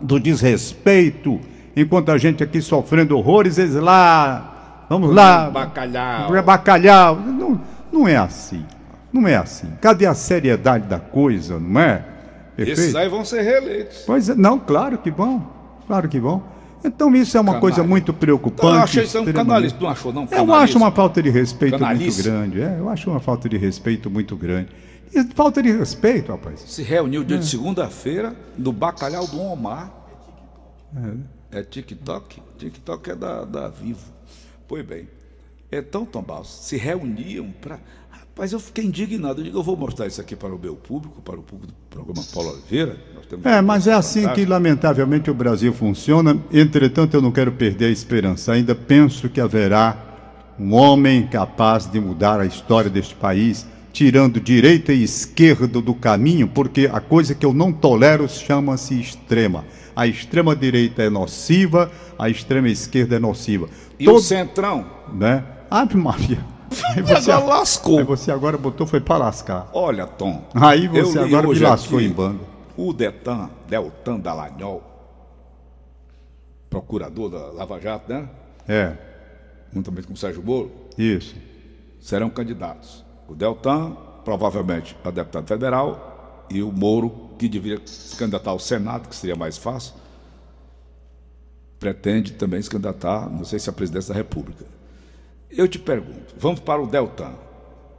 do 0.00 0.20
desrespeito, 0.20 1.40
enquanto 1.76 2.10
a 2.10 2.18
gente 2.18 2.42
aqui 2.42 2.62
sofrendo 2.62 3.16
horrores, 3.18 3.58
eles 3.58 3.74
lá, 3.74 4.57
vamos 4.88 5.14
lá, 5.14 5.50
Bacalhau. 5.50 6.34
é 6.36 6.42
bacalhau. 6.42 7.16
Não, 7.16 7.60
não 7.92 8.08
é 8.08 8.16
assim. 8.16 8.64
Não 9.12 9.26
é 9.26 9.36
assim. 9.36 9.68
Cadê 9.80 10.06
a 10.06 10.14
seriedade 10.14 10.86
da 10.86 10.98
coisa, 11.00 11.58
não 11.58 11.80
é? 11.80 12.04
Esses 12.56 12.74
Perfeito? 12.74 12.98
aí 12.98 13.08
vão 13.08 13.24
ser 13.24 13.42
reeleitos. 13.42 14.02
Pois 14.06 14.28
é, 14.28 14.34
não, 14.34 14.58
claro 14.58 14.98
que 14.98 15.10
vão. 15.10 15.46
Claro 15.86 16.08
que 16.08 16.18
vão. 16.18 16.42
Então 16.84 17.14
isso 17.14 17.36
é 17.36 17.40
uma 17.40 17.54
Canalha. 17.54 17.60
coisa 17.60 17.82
muito 17.82 18.12
preocupante. 18.12 18.60
Então, 18.66 18.74
eu 18.76 18.82
achei 18.82 19.04
isso 19.04 19.20
um 19.20 19.32
canalista. 19.32 19.78
Não 19.80 19.88
achou, 19.88 20.12
não? 20.12 20.22
Eu 20.22 20.28
Canalista. 20.28 20.56
acho 20.64 20.76
uma 20.78 20.90
falta 20.92 21.22
de 21.22 21.30
respeito 21.30 21.78
muito 21.78 22.22
grande. 22.22 22.60
É, 22.60 22.76
eu 22.78 22.88
acho 22.88 23.10
uma 23.10 23.18
falta 23.20 23.48
de 23.48 23.56
respeito 23.56 24.10
muito 24.10 24.36
grande. 24.36 24.68
E 25.14 25.24
falta 25.34 25.62
de 25.62 25.72
respeito, 25.72 26.30
rapaz. 26.32 26.60
Se 26.60 26.82
reuniu 26.82 27.22
É. 27.22 27.24
dia 27.24 27.38
de 27.38 27.46
segunda-feira 27.46 28.36
no 28.58 28.72
Bacalhau 28.72 29.26
do 29.26 29.40
Omar. 29.40 29.90
É 31.50 31.62
TikTok? 31.62 32.42
TikTok 32.58 33.10
é 33.10 33.14
da, 33.16 33.44
da 33.44 33.68
Vivo. 33.68 34.17
Pois 34.68 34.84
bem. 34.84 35.08
Então, 35.72 36.04
Tom 36.04 36.22
Barros, 36.22 36.48
se 36.48 36.76
reuniam 36.76 37.50
para. 37.60 37.80
Rapaz, 38.10 38.52
eu 38.52 38.60
fiquei 38.60 38.84
indignado. 38.84 39.40
Eu 39.40 39.44
digo, 39.44 39.58
eu 39.58 39.62
vou 39.62 39.76
mostrar 39.76 40.06
isso 40.06 40.20
aqui 40.20 40.36
para 40.36 40.54
o 40.54 40.58
meu 40.58 40.76
público, 40.76 41.20
para 41.22 41.38
o 41.38 41.42
público 41.42 41.72
do 41.72 41.88
programa 41.90 42.22
Paulo 42.32 42.50
Oliveira. 42.50 42.96
É, 43.44 43.60
mas 43.60 43.86
é 43.86 43.92
assim 43.92 44.26
que 44.28 44.44
lamentavelmente 44.44 45.30
o 45.30 45.34
Brasil 45.34 45.72
funciona. 45.72 46.38
Entretanto, 46.52 47.14
eu 47.14 47.20
não 47.20 47.32
quero 47.32 47.52
perder 47.52 47.86
a 47.86 47.90
esperança. 47.90 48.52
Ainda 48.52 48.74
penso 48.74 49.28
que 49.28 49.40
haverá 49.40 50.04
um 50.58 50.74
homem 50.74 51.26
capaz 51.26 51.86
de 51.86 52.00
mudar 52.00 52.40
a 52.40 52.46
história 52.46 52.90
deste 52.90 53.14
país, 53.14 53.66
tirando 53.98 54.40
direita 54.40 54.92
e 54.92 55.02
esquerda 55.02 55.80
do 55.82 55.92
caminho, 55.92 56.46
porque 56.46 56.88
a 56.92 57.00
coisa 57.00 57.34
que 57.34 57.44
eu 57.44 57.52
não 57.52 57.72
tolero 57.72 58.28
chama-se 58.28 58.94
extrema. 59.00 59.64
A 59.96 60.06
extrema 60.06 60.54
direita 60.54 61.02
é 61.02 61.10
nociva, 61.10 61.90
a 62.16 62.30
extrema 62.30 62.68
esquerda 62.68 63.16
é 63.16 63.18
nociva. 63.18 63.68
E 63.98 64.04
Todo- 64.04 64.18
o 64.18 64.20
Centrão? 64.20 64.86
né? 65.12 65.44
Ave 65.68 65.96
Maria. 65.96 66.38
Aí 66.94 67.02
Agora 67.12 67.38
lascou. 67.58 67.98
aí 67.98 68.04
você 68.04 68.30
agora 68.30 68.56
botou 68.56 68.86
foi 68.86 69.00
para 69.00 69.16
lascar. 69.16 69.68
Olha, 69.72 70.06
Tom. 70.06 70.46
Aí 70.54 70.86
você 70.86 71.18
agora 71.18 71.48
me 71.48 71.58
lascou 71.58 72.00
em 72.00 72.08
banda. 72.10 72.38
O 72.76 72.92
Detan, 72.92 73.50
Deltan 73.68 74.20
Dallagnol, 74.20 74.80
procurador 76.70 77.30
da 77.30 77.46
Lava 77.50 77.80
Jato, 77.80 78.12
né? 78.12 78.28
É, 78.68 78.92
Juntamente 79.74 80.06
com 80.06 80.14
o 80.14 80.16
Sérgio 80.16 80.40
Moro, 80.42 80.70
isso. 80.96 81.34
serão 82.00 82.30
candidatos. 82.30 83.04
O 83.28 83.34
Deltan, 83.34 83.96
provavelmente, 84.24 84.96
a 85.04 85.10
deputado 85.10 85.46
federal, 85.46 86.46
e 86.50 86.62
o 86.62 86.72
Moro, 86.72 87.30
que 87.38 87.48
deveria 87.48 87.80
se 87.86 88.16
candidatar 88.16 88.50
ao 88.50 88.58
Senado, 88.58 89.08
que 89.08 89.14
seria 89.14 89.36
mais 89.36 89.58
fácil, 89.58 89.94
pretende 91.78 92.32
também 92.32 92.60
se 92.60 92.68
candidatar, 92.70 93.28
não 93.30 93.44
sei 93.44 93.58
se 93.58 93.70
a 93.70 93.72
presidência 93.72 94.12
da 94.12 94.18
República. 94.18 94.64
Eu 95.50 95.68
te 95.68 95.78
pergunto, 95.78 96.34
vamos 96.36 96.60
para 96.60 96.80
o 96.82 96.86
Deltan. 96.86 97.32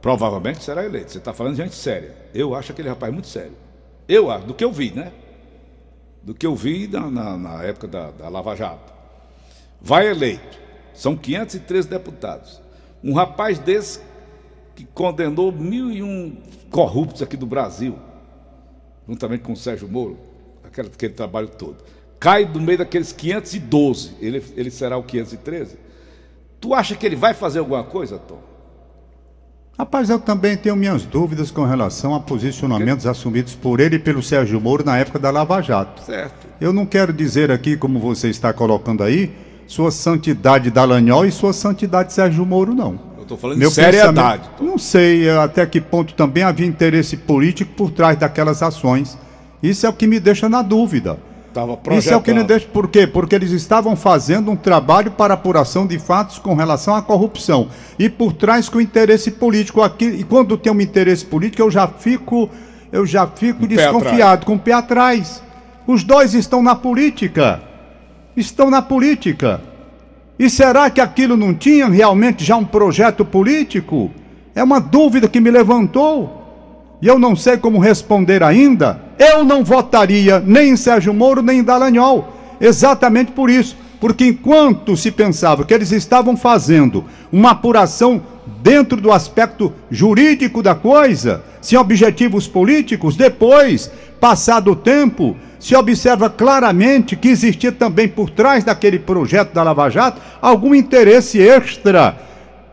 Provavelmente 0.02 0.62
será 0.62 0.84
eleito. 0.84 1.12
Você 1.12 1.18
está 1.18 1.32
falando 1.32 1.56
de 1.56 1.62
gente 1.62 1.74
séria. 1.74 2.14
Eu 2.34 2.54
acho 2.54 2.72
aquele 2.72 2.88
rapaz 2.88 3.12
muito 3.12 3.28
sério. 3.28 3.52
Eu 4.08 4.30
acho, 4.30 4.46
do 4.46 4.54
que 4.54 4.64
eu 4.64 4.72
vi, 4.72 4.92
né? 4.92 5.12
Do 6.22 6.34
que 6.34 6.46
eu 6.46 6.54
vi 6.54 6.86
na, 6.88 7.10
na- 7.10 7.36
na 7.36 7.62
época 7.62 7.86
da, 7.86 8.10
da 8.10 8.28
Lava 8.28 8.54
Jato. 8.56 8.92
Vai 9.80 10.08
eleito. 10.08 10.58
São 10.94 11.16
513 11.16 11.88
deputados. 11.88 12.60
Um 13.02 13.14
rapaz 13.14 13.58
desse 13.58 14.00
que 14.80 14.86
condenou 14.94 15.52
mil 15.52 15.90
e 15.90 16.02
um 16.02 16.38
corruptos 16.70 17.20
aqui 17.20 17.36
do 17.36 17.44
Brasil, 17.44 17.98
juntamente 19.06 19.42
com 19.42 19.52
o 19.52 19.56
Sérgio 19.56 19.86
Moro, 19.86 20.16
aquele, 20.64 20.88
aquele 20.88 21.12
trabalho 21.12 21.48
todo. 21.48 21.76
Cai 22.18 22.46
do 22.46 22.60
meio 22.60 22.78
daqueles 22.78 23.12
512, 23.12 24.12
ele, 24.20 24.42
ele 24.56 24.70
será 24.70 24.96
o 24.96 25.02
513. 25.02 25.76
Tu 26.58 26.74
acha 26.74 26.94
que 26.94 27.04
ele 27.04 27.16
vai 27.16 27.34
fazer 27.34 27.58
alguma 27.58 27.84
coisa, 27.84 28.18
Tom? 28.18 28.38
Rapaz, 29.78 30.08
eu 30.08 30.18
também 30.18 30.56
tenho 30.56 30.76
minhas 30.76 31.04
dúvidas 31.04 31.50
com 31.50 31.64
relação 31.64 32.14
a 32.14 32.20
posicionamentos 32.20 33.06
assumidos 33.06 33.54
por 33.54 33.80
ele 33.80 33.96
e 33.96 33.98
pelo 33.98 34.22
Sérgio 34.22 34.60
Moro 34.60 34.84
na 34.84 34.96
época 34.98 35.18
da 35.18 35.30
Lava 35.30 35.60
Jato. 35.60 36.02
Certo. 36.02 36.46
Eu 36.60 36.72
não 36.72 36.86
quero 36.86 37.12
dizer 37.12 37.50
aqui, 37.50 37.76
como 37.76 37.98
você 37.98 38.28
está 38.28 38.52
colocando 38.52 39.02
aí, 39.02 39.30
sua 39.66 39.90
santidade 39.90 40.70
Dallagnol 40.70 41.26
e 41.26 41.32
sua 41.32 41.52
santidade 41.52 42.12
Sérgio 42.12 42.44
Moro, 42.46 42.74
não. 42.74 43.09
Estou 43.30 43.38
falando 43.38 43.60
de 43.60 43.70
seriedade. 43.70 44.50
Não 44.60 44.76
sei 44.76 45.28
eh, 45.28 45.38
até 45.38 45.64
que 45.64 45.80
ponto 45.80 46.14
também 46.14 46.42
havia 46.42 46.66
interesse 46.66 47.16
político 47.16 47.72
por 47.76 47.92
trás 47.92 48.18
daquelas 48.18 48.60
ações. 48.60 49.16
Isso 49.62 49.86
é 49.86 49.88
o 49.88 49.92
que 49.92 50.04
me 50.04 50.18
deixa 50.18 50.48
na 50.48 50.62
dúvida. 50.62 51.16
Estava 51.46 51.78
Isso 51.92 52.12
é 52.12 52.16
o 52.16 52.22
que 52.22 52.34
me 52.34 52.42
deixa. 52.42 52.66
Por 52.66 52.88
quê? 52.88 53.06
Porque 53.06 53.36
eles 53.36 53.52
estavam 53.52 53.94
fazendo 53.94 54.50
um 54.50 54.56
trabalho 54.56 55.12
para 55.12 55.34
apuração 55.34 55.86
de 55.86 55.96
fatos 55.96 56.40
com 56.40 56.54
relação 56.54 56.96
à 56.96 57.02
corrupção. 57.02 57.68
E 57.96 58.08
por 58.08 58.32
trás 58.32 58.68
com 58.68 58.80
interesse 58.80 59.30
político. 59.30 59.80
Aqui, 59.80 60.06
e 60.06 60.24
quando 60.24 60.58
tem 60.58 60.72
um 60.72 60.80
interesse 60.80 61.24
político, 61.24 61.62
eu 61.62 61.70
já 61.70 61.86
fico, 61.86 62.50
eu 62.90 63.06
já 63.06 63.28
fico 63.28 63.64
Um 63.64 63.68
desconfiado, 63.68 64.44
com 64.44 64.54
o 64.54 64.58
pé 64.58 64.72
atrás. 64.72 65.40
Os 65.86 66.02
dois 66.02 66.34
estão 66.34 66.64
na 66.64 66.74
política. 66.74 67.62
Estão 68.36 68.70
na 68.70 68.82
política. 68.82 69.60
E 70.40 70.48
será 70.48 70.88
que 70.88 71.02
aquilo 71.02 71.36
não 71.36 71.52
tinha 71.52 71.86
realmente 71.86 72.42
já 72.42 72.56
um 72.56 72.64
projeto 72.64 73.26
político? 73.26 74.10
É 74.54 74.64
uma 74.64 74.80
dúvida 74.80 75.28
que 75.28 75.38
me 75.38 75.50
levantou. 75.50 76.96
E 77.02 77.06
eu 77.06 77.18
não 77.18 77.36
sei 77.36 77.58
como 77.58 77.78
responder 77.78 78.42
ainda. 78.42 79.02
Eu 79.18 79.44
não 79.44 79.62
votaria 79.62 80.40
nem 80.40 80.70
em 80.70 80.76
Sérgio 80.78 81.12
Moro 81.12 81.42
nem 81.42 81.58
em 81.58 81.62
Dallagnol. 81.62 82.32
Exatamente 82.58 83.32
por 83.32 83.50
isso. 83.50 83.76
Porque 84.00 84.28
enquanto 84.28 84.96
se 84.96 85.10
pensava 85.10 85.62
que 85.62 85.74
eles 85.74 85.92
estavam 85.92 86.34
fazendo 86.38 87.04
uma 87.30 87.50
apuração 87.50 88.22
dentro 88.62 88.98
do 88.98 89.12
aspecto 89.12 89.70
jurídico 89.90 90.62
da 90.62 90.74
coisa, 90.74 91.44
sem 91.60 91.78
objetivos 91.78 92.48
políticos, 92.48 93.14
depois, 93.14 93.90
passado 94.18 94.70
o 94.70 94.76
tempo, 94.76 95.36
se 95.60 95.76
observa 95.76 96.30
claramente 96.30 97.14
que 97.14 97.28
existia 97.28 97.70
também 97.70 98.08
por 98.08 98.30
trás 98.30 98.64
daquele 98.64 98.98
projeto 98.98 99.52
da 99.52 99.62
Lava 99.62 99.90
Jato 99.90 100.20
algum 100.40 100.74
interesse 100.74 101.38
extra 101.38 102.16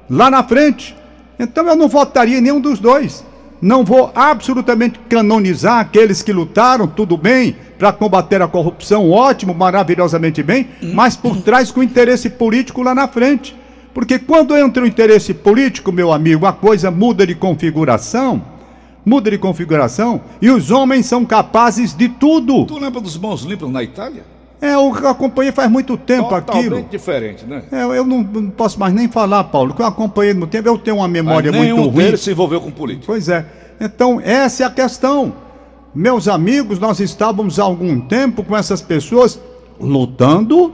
lá 0.10 0.32
na 0.32 0.42
frente. 0.42 0.96
Então 1.38 1.68
eu 1.68 1.76
não 1.76 1.90
votaria 1.90 2.38
em 2.38 2.42
nenhum 2.42 2.62
dos 2.62 2.80
dois. 2.80 3.26
Não 3.62 3.84
vou 3.84 4.12
absolutamente 4.16 5.00
canonizar 5.10 5.80
aqueles 5.80 6.22
que 6.22 6.32
lutaram, 6.32 6.88
tudo 6.88 7.18
bem, 7.18 7.58
para 7.78 7.92
combater 7.92 8.42
a 8.42 8.48
corrupção, 8.48 9.10
ótimo, 9.10 9.54
maravilhosamente 9.54 10.42
bem, 10.42 10.70
mas 10.94 11.16
por 11.16 11.38
trás 11.42 11.72
com 11.72 11.84
interesse 11.84 12.30
político 12.30 12.84
lá 12.84 12.96
na 12.96 13.08
frente. 13.08 13.56
Porque 13.94 14.20
quando 14.20 14.56
entra 14.56 14.84
o 14.84 14.88
interesse 14.88 15.34
político, 15.34 15.92
meu 15.92 16.14
amigo, 16.14 16.46
a 16.46 16.54
coisa 16.54 16.92
muda 16.92 17.26
de 17.26 17.34
configuração, 17.34 18.44
muda 19.08 19.32
de 19.32 19.38
configuração, 19.38 20.20
e 20.42 20.50
os 20.50 20.70
homens 20.70 21.06
são 21.06 21.24
capazes 21.24 21.96
de 21.96 22.10
tudo. 22.10 22.66
Tu 22.66 22.78
lembra 22.78 23.00
dos 23.00 23.18
mãos 23.18 23.44
limpas 23.44 23.70
na 23.70 23.82
Itália? 23.82 24.26
É, 24.60 24.74
eu 24.74 24.92
acompanhei 25.08 25.54
faz 25.54 25.72
muito 25.72 25.96
tempo 25.96 26.28
Totalmente 26.28 26.66
aquilo. 26.68 26.88
diferente, 26.92 27.46
né? 27.46 27.64
É, 27.72 27.84
eu 27.84 28.04
não, 28.04 28.22
não 28.22 28.50
posso 28.50 28.78
mais 28.78 28.94
nem 28.94 29.08
falar, 29.08 29.46
Paulo, 29.46 29.74
que 29.74 29.82
eu 29.82 29.86
acompanhei 29.86 30.34
no 30.34 30.46
tempo, 30.46 30.68
eu 30.68 30.78
tenho 30.78 30.98
uma 30.98 31.08
memória 31.08 31.52
Mas 31.54 31.62
muito 31.62 31.90
ruim. 31.90 32.04
deles 32.04 32.20
se 32.20 32.32
envolveu 32.32 32.60
com 32.60 32.70
política. 32.70 33.06
Pois 33.06 33.30
é. 33.30 33.46
Então, 33.80 34.20
essa 34.22 34.64
é 34.64 34.66
a 34.66 34.70
questão. 34.70 35.34
Meus 35.96 36.28
amigos, 36.28 36.78
nós 36.78 37.00
estávamos 37.00 37.60
há 37.60 37.64
algum 37.64 38.02
tempo 38.02 38.44
com 38.44 38.58
essas 38.58 38.82
pessoas 38.82 39.40
lutando, 39.80 40.74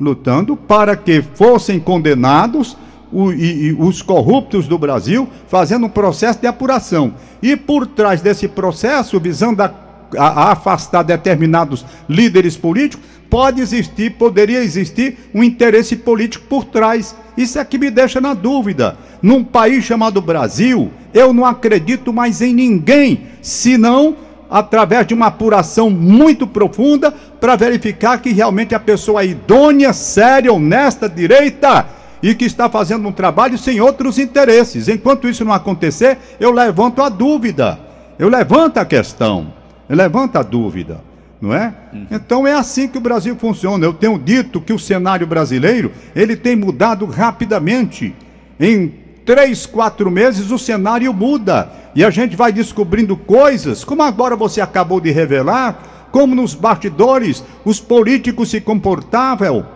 lutando 0.00 0.56
para 0.56 0.96
que 0.96 1.20
fossem 1.20 1.78
condenados 1.78 2.78
o- 3.14 3.32
e, 3.32 3.68
e 3.68 3.72
os 3.72 4.02
corruptos 4.02 4.66
do 4.66 4.76
Brasil, 4.76 5.28
fazendo 5.48 5.86
um 5.86 5.88
processo 5.88 6.40
de 6.40 6.46
apuração. 6.46 7.14
E 7.42 7.56
por 7.56 7.86
trás 7.86 8.20
desse 8.20 8.48
processo, 8.48 9.20
visando 9.20 9.62
a, 9.62 9.72
a- 10.18 10.26
a 10.48 10.52
afastar 10.52 11.02
determinados 11.04 11.86
líderes 12.08 12.56
políticos, 12.56 13.06
pode 13.30 13.60
existir, 13.60 14.10
poderia 14.12 14.60
existir 14.62 15.30
um 15.34 15.42
interesse 15.42 15.96
político 15.96 16.44
por 16.48 16.64
trás. 16.64 17.14
Isso 17.36 17.58
é 17.58 17.64
que 17.64 17.78
me 17.78 17.90
deixa 17.90 18.20
na 18.20 18.34
dúvida. 18.34 18.96
Num 19.22 19.42
país 19.42 19.84
chamado 19.84 20.20
Brasil, 20.20 20.90
eu 21.12 21.32
não 21.32 21.44
acredito 21.44 22.12
mais 22.12 22.42
em 22.42 22.52
ninguém, 22.52 23.22
senão 23.40 24.16
através 24.50 25.06
de 25.06 25.14
uma 25.14 25.26
apuração 25.26 25.90
muito 25.90 26.46
profunda 26.46 27.10
para 27.40 27.56
verificar 27.56 28.18
que 28.18 28.30
realmente 28.30 28.74
a 28.74 28.78
pessoa 28.78 29.22
é 29.22 29.26
idônea, 29.26 29.92
séria, 29.92 30.52
honesta, 30.52 31.08
direita 31.08 31.86
e 32.24 32.34
que 32.34 32.46
está 32.46 32.70
fazendo 32.70 33.06
um 33.06 33.12
trabalho 33.12 33.58
sem 33.58 33.82
outros 33.82 34.18
interesses. 34.18 34.88
Enquanto 34.88 35.28
isso 35.28 35.44
não 35.44 35.52
acontecer, 35.52 36.16
eu 36.40 36.50
levanto 36.50 37.02
a 37.02 37.10
dúvida. 37.10 37.78
Eu 38.18 38.30
levanto 38.30 38.78
a 38.78 38.84
questão. 38.86 39.52
Eu 39.86 39.94
levanto 39.94 40.36
a 40.36 40.42
dúvida 40.42 41.02
não 41.38 41.52
é? 41.52 41.74
Então 42.10 42.46
é 42.46 42.54
assim 42.54 42.88
que 42.88 42.96
o 42.96 43.00
Brasil 43.02 43.36
funciona. 43.36 43.84
Eu 43.84 43.92
tenho 43.92 44.18
dito 44.18 44.62
que 44.62 44.72
o 44.72 44.78
cenário 44.78 45.26
brasileiro 45.26 45.92
ele 46.16 46.34
tem 46.34 46.56
mudado 46.56 47.04
rapidamente. 47.04 48.14
Em 48.58 48.94
três, 49.26 49.66
quatro 49.66 50.10
meses 50.10 50.50
o 50.50 50.58
cenário 50.58 51.12
muda 51.12 51.70
e 51.94 52.02
a 52.02 52.08
gente 52.08 52.34
vai 52.34 52.50
descobrindo 52.50 53.14
coisas, 53.14 53.84
como 53.84 54.02
agora 54.02 54.34
você 54.34 54.62
acabou 54.62 54.98
de 54.98 55.10
revelar, 55.10 56.08
como 56.10 56.34
nos 56.34 56.54
bastidores 56.54 57.44
os 57.62 57.78
políticos 57.78 58.48
se 58.48 58.62
comportavam 58.62 59.66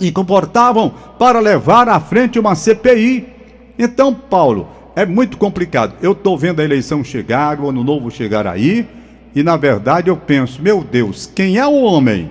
e 0.00 0.10
comportavam 0.10 0.92
para 1.18 1.40
levar 1.40 1.88
à 1.88 2.00
frente 2.00 2.38
uma 2.38 2.54
CPI. 2.54 3.26
Então, 3.78 4.14
Paulo, 4.14 4.68
é 4.96 5.04
muito 5.04 5.36
complicado. 5.36 5.94
Eu 6.00 6.12
estou 6.12 6.38
vendo 6.38 6.60
a 6.60 6.64
eleição 6.64 7.02
chegar, 7.02 7.60
o 7.60 7.68
ano 7.68 7.82
novo 7.82 8.10
chegar 8.10 8.46
aí, 8.46 8.86
e 9.34 9.42
na 9.42 9.56
verdade 9.56 10.08
eu 10.08 10.16
penso, 10.16 10.62
meu 10.62 10.84
Deus, 10.84 11.30
quem 11.34 11.58
é 11.58 11.66
o 11.66 11.82
homem? 11.82 12.30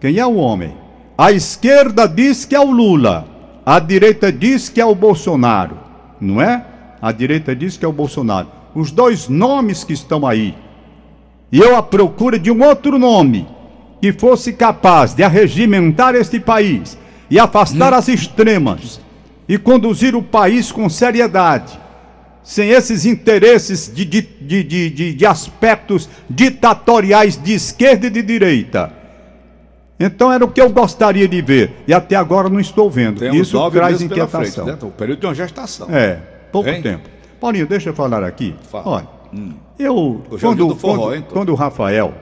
Quem 0.00 0.18
é 0.18 0.26
o 0.26 0.36
homem? 0.36 0.74
A 1.16 1.30
esquerda 1.30 2.08
diz 2.08 2.44
que 2.44 2.54
é 2.54 2.60
o 2.60 2.70
Lula, 2.70 3.26
a 3.64 3.78
direita 3.78 4.32
diz 4.32 4.68
que 4.68 4.80
é 4.80 4.84
o 4.84 4.94
Bolsonaro, 4.94 5.76
não 6.20 6.40
é? 6.40 6.64
A 7.00 7.12
direita 7.12 7.54
diz 7.54 7.76
que 7.76 7.84
é 7.84 7.88
o 7.88 7.92
Bolsonaro. 7.92 8.48
Os 8.74 8.90
dois 8.90 9.28
nomes 9.28 9.84
que 9.84 9.92
estão 9.92 10.26
aí. 10.26 10.54
E 11.50 11.58
eu 11.58 11.76
à 11.76 11.82
procura 11.82 12.38
de 12.38 12.50
um 12.50 12.64
outro 12.64 12.98
nome 12.98 13.46
que 14.02 14.12
fosse 14.12 14.52
capaz 14.52 15.14
de 15.14 15.22
arregimentar 15.22 16.16
este 16.16 16.40
país 16.40 16.98
e 17.30 17.38
afastar 17.38 17.94
as 17.94 18.08
extremas 18.08 19.00
e 19.48 19.56
conduzir 19.56 20.16
o 20.16 20.22
país 20.24 20.72
com 20.72 20.88
seriedade 20.88 21.78
sem 22.42 22.70
esses 22.70 23.06
interesses 23.06 23.88
de, 23.94 24.04
de, 24.04 24.20
de, 24.20 24.90
de, 24.90 25.14
de, 25.14 25.24
aspectos 25.24 26.08
ditatoriais 26.28 27.40
de 27.40 27.54
esquerda 27.54 28.08
e 28.08 28.10
de 28.10 28.22
direita. 28.22 28.92
Então 30.00 30.32
era 30.32 30.44
o 30.44 30.48
que 30.48 30.60
eu 30.60 30.68
gostaria 30.68 31.28
de 31.28 31.40
ver. 31.40 31.70
E 31.86 31.94
até 31.94 32.16
agora 32.16 32.48
não 32.48 32.58
estou 32.58 32.90
vendo. 32.90 33.20
Temos 33.20 33.46
Isso 33.46 33.70
traz 33.70 34.02
inquietação. 34.02 34.64
frente, 34.64 34.82
né? 34.82 34.88
O 34.88 34.90
período 34.90 35.20
de 35.20 35.26
uma 35.26 35.34
gestação. 35.36 35.86
É, 35.88 36.18
pouco 36.50 36.68
Hein? 36.68 36.82
tempo. 36.82 37.08
Paulinho, 37.40 37.68
deixa 37.68 37.90
eu 37.90 37.94
falar 37.94 38.24
aqui. 38.24 38.52
Fala. 38.68 38.84
Olha, 38.88 39.08
Hum. 39.32 39.52
eu. 39.78 40.22
Quando, 40.40 40.66
do 40.66 40.74
forró, 40.74 41.02
quando, 41.04 41.14
hein, 41.14 41.24
quando 41.32 41.48
o 41.50 41.54
Rafael 41.54 42.12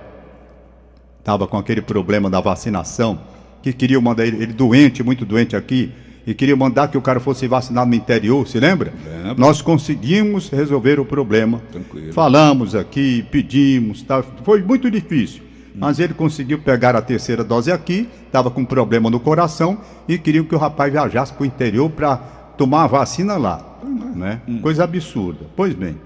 estava 1.20 1.46
com 1.46 1.56
aquele 1.56 1.80
problema 1.80 2.28
da 2.28 2.40
vacinação, 2.40 3.20
que 3.62 3.72
queria 3.72 4.00
mandar 4.00 4.26
ele, 4.26 4.42
ele 4.42 4.52
doente, 4.52 5.02
muito 5.02 5.24
doente 5.24 5.54
aqui, 5.54 5.92
e 6.26 6.34
queria 6.34 6.56
mandar 6.56 6.88
que 6.88 6.98
o 6.98 7.02
cara 7.02 7.18
fosse 7.18 7.46
vacinado 7.46 7.88
no 7.88 7.94
interior, 7.94 8.46
se 8.46 8.60
lembra? 8.60 8.92
Lembro. 9.04 9.40
Nós 9.40 9.62
conseguimos 9.62 10.48
resolver 10.48 11.00
o 11.00 11.04
problema. 11.04 11.60
Tranquilo. 11.72 12.12
Falamos 12.12 12.74
aqui, 12.74 13.24
pedimos, 13.30 14.02
tá? 14.02 14.22
foi 14.44 14.62
muito 14.62 14.90
difícil. 14.90 15.42
Hum. 15.74 15.78
Mas 15.80 15.98
ele 15.98 16.14
conseguiu 16.14 16.58
pegar 16.58 16.94
a 16.94 17.02
terceira 17.02 17.42
dose 17.42 17.72
aqui, 17.72 18.08
estava 18.26 18.50
com 18.50 18.64
problema 18.64 19.08
no 19.10 19.18
coração 19.18 19.78
e 20.06 20.18
queriam 20.18 20.44
que 20.44 20.54
o 20.54 20.58
rapaz 20.58 20.92
viajasse 20.92 21.32
para 21.32 21.42
o 21.42 21.46
interior 21.46 21.90
para 21.90 22.16
tomar 22.56 22.84
a 22.84 22.86
vacina 22.86 23.36
lá. 23.36 23.78
Né? 24.14 24.40
Hum. 24.46 24.60
Coisa 24.60 24.84
absurda. 24.84 25.46
Pois 25.56 25.74
bem. 25.74 25.96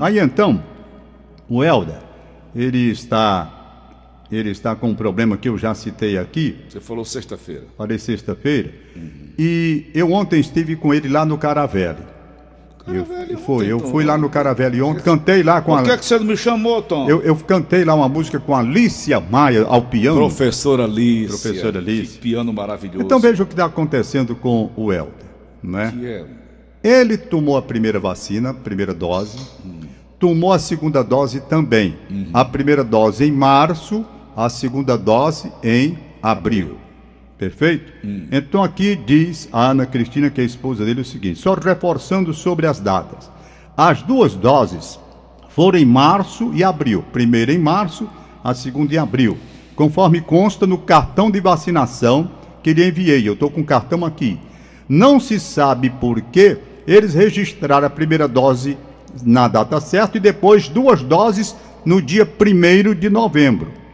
Aí 0.00 0.18
então, 0.18 0.62
o 1.48 1.62
Helder, 1.62 1.98
ele 2.54 2.90
está, 2.90 3.55
ele 4.30 4.50
está 4.50 4.74
com 4.74 4.88
um 4.88 4.94
problema 4.94 5.36
que 5.36 5.48
eu 5.48 5.56
já 5.56 5.74
citei 5.74 6.18
aqui, 6.18 6.56
Você 6.68 6.80
falou 6.80 7.04
sexta-feira. 7.04 7.64
falei 7.76 7.98
sexta-feira, 7.98 8.72
e 9.38 9.86
eu 9.94 10.12
ontem 10.12 10.40
estive 10.40 10.76
com 10.76 10.92
ele 10.92 11.08
lá 11.08 11.24
no 11.24 11.38
Caravelle. 11.38 11.98
Caravelle 12.84 13.32
eu, 13.32 13.38
foi, 13.38 13.66
eu 13.66 13.80
Tom. 13.80 13.90
fui 13.90 14.04
lá 14.04 14.16
no 14.16 14.30
Caravelle 14.30 14.80
ontem, 14.80 15.02
cantei 15.02 15.42
lá 15.42 15.60
com 15.60 15.72
Por 15.72 15.80
a. 15.80 15.82
que, 15.82 15.90
é 15.90 15.96
que 15.96 16.04
você 16.04 16.18
não 16.18 16.26
me 16.26 16.36
chamou, 16.36 16.80
Tom? 16.82 17.08
Eu, 17.08 17.20
eu 17.22 17.34
cantei 17.36 17.84
lá 17.84 17.94
uma 17.94 18.08
música 18.08 18.38
com 18.38 18.54
a 18.54 18.60
Alicia 18.60 19.18
Maia 19.18 19.64
ao 19.64 19.82
piano. 19.82 20.18
Professora 20.18 20.84
Alice. 20.84 21.28
Professora 21.28 21.78
Alice. 21.80 22.14
Que 22.14 22.18
piano 22.18 22.52
maravilhoso. 22.52 23.04
Então 23.04 23.18
veja 23.18 23.42
o 23.42 23.46
que 23.46 23.52
está 23.54 23.64
acontecendo 23.64 24.36
com 24.36 24.70
o 24.76 24.92
Helder. 24.92 25.26
Né? 25.62 25.92
Que 25.92 26.06
é... 26.06 26.26
Ele 27.00 27.16
tomou 27.16 27.56
a 27.56 27.62
primeira 27.62 27.98
vacina, 27.98 28.54
primeira 28.54 28.94
dose, 28.94 29.36
tomou 30.20 30.52
a 30.52 30.58
segunda 30.60 31.02
dose 31.02 31.40
também. 31.40 31.96
A 32.32 32.44
primeira 32.44 32.84
dose 32.84 33.24
em 33.24 33.32
março, 33.32 34.04
a 34.36 34.50
segunda 34.50 34.98
dose 34.98 35.50
em 35.64 35.98
abril. 36.22 36.76
Perfeito? 37.38 37.90
Então 38.30 38.62
aqui 38.62 38.94
diz 38.94 39.48
a 39.50 39.70
Ana 39.70 39.86
Cristina, 39.86 40.28
que 40.28 40.40
é 40.40 40.44
a 40.44 40.46
esposa 40.46 40.84
dele, 40.84 41.00
o 41.00 41.04
seguinte: 41.04 41.40
só 41.40 41.54
reforçando 41.54 42.34
sobre 42.34 42.66
as 42.66 42.78
datas. 42.78 43.30
As 43.74 44.02
duas 44.02 44.34
doses 44.34 45.00
foram 45.48 45.78
em 45.78 45.84
março 45.84 46.50
e 46.54 46.62
abril. 46.62 47.02
Primeira 47.12 47.52
em 47.52 47.58
março, 47.58 48.08
a 48.44 48.52
segunda 48.54 48.94
em 48.94 48.98
abril. 48.98 49.38
Conforme 49.74 50.20
consta 50.20 50.66
no 50.66 50.78
cartão 50.78 51.30
de 51.30 51.40
vacinação 51.40 52.30
que 52.62 52.72
lhe 52.72 52.86
enviei. 52.86 53.26
Eu 53.26 53.34
estou 53.34 53.50
com 53.50 53.60
o 53.60 53.64
cartão 53.64 54.04
aqui. 54.04 54.38
Não 54.88 55.20
se 55.20 55.38
sabe 55.40 55.90
por 55.90 56.20
que 56.20 56.58
eles 56.86 57.12
registraram 57.12 57.86
a 57.86 57.90
primeira 57.90 58.26
dose 58.26 58.78
na 59.22 59.48
data 59.48 59.80
certa 59.80 60.16
e 60.16 60.20
depois 60.20 60.68
duas 60.68 61.02
doses 61.02 61.54
no 61.84 62.00
dia 62.00 62.26
1 62.26 62.94
de 62.94 63.10
novembro 63.10 63.85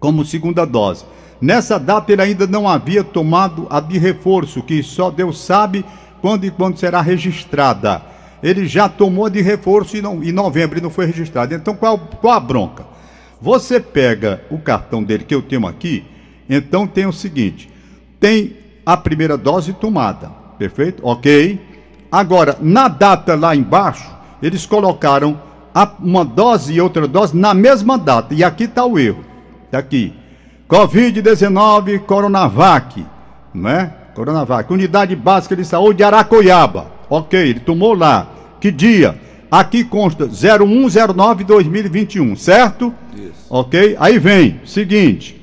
como 0.00 0.24
segunda 0.24 0.64
dose. 0.66 1.04
Nessa 1.40 1.78
data 1.78 2.12
ele 2.12 2.22
ainda 2.22 2.46
não 2.46 2.68
havia 2.68 3.04
tomado 3.04 3.66
a 3.70 3.78
de 3.78 3.98
reforço, 3.98 4.62
que 4.62 4.82
só 4.82 5.10
Deus 5.10 5.40
sabe 5.40 5.84
quando 6.20 6.44
e 6.44 6.50
quando 6.50 6.78
será 6.78 7.00
registrada. 7.00 8.02
Ele 8.42 8.66
já 8.66 8.88
tomou 8.88 9.28
de 9.30 9.40
reforço 9.42 10.00
no- 10.02 10.24
em 10.24 10.32
novembro 10.32 10.78
e 10.78 10.82
não 10.82 10.90
foi 10.90 11.06
registrada. 11.06 11.54
Então 11.54 11.74
qual, 11.76 11.98
qual 11.98 12.34
a 12.34 12.40
bronca? 12.40 12.84
Você 13.40 13.78
pega 13.78 14.42
o 14.50 14.58
cartão 14.58 15.02
dele 15.02 15.24
que 15.24 15.34
eu 15.34 15.40
tenho 15.42 15.66
aqui, 15.66 16.04
então 16.48 16.86
tem 16.86 17.06
o 17.06 17.12
seguinte: 17.12 17.70
tem 18.18 18.56
a 18.84 18.96
primeira 18.96 19.36
dose 19.36 19.72
tomada, 19.72 20.28
perfeito? 20.58 21.00
Ok. 21.04 21.58
Agora, 22.12 22.56
na 22.60 22.88
data 22.88 23.34
lá 23.36 23.54
embaixo, 23.54 24.10
eles 24.42 24.66
colocaram 24.66 25.40
uma 26.00 26.24
dose 26.24 26.72
e 26.74 26.80
outra 26.80 27.06
dose 27.06 27.36
na 27.36 27.54
mesma 27.54 27.96
data. 27.96 28.34
E 28.34 28.42
aqui 28.42 28.64
está 28.64 28.84
o 28.84 28.98
erro. 28.98 29.24
Está 29.70 29.78
aqui. 29.78 30.12
Covid-19 30.68 32.00
Coronavac, 32.00 33.06
né? 33.54 33.92
Coronavac, 34.16 34.72
Unidade 34.72 35.14
Básica 35.14 35.54
de 35.54 35.64
Saúde 35.64 35.98
de 35.98 36.02
Aracoiaba. 36.02 36.86
Ok, 37.08 37.38
ele 37.38 37.60
tomou 37.60 37.94
lá. 37.94 38.26
Que 38.60 38.72
dia? 38.72 39.16
Aqui 39.48 39.84
consta 39.84 40.26
0109-2021, 40.26 42.36
certo? 42.36 42.92
Isso. 43.14 43.46
Ok? 43.48 43.96
Aí 44.00 44.18
vem, 44.18 44.60
seguinte. 44.64 45.40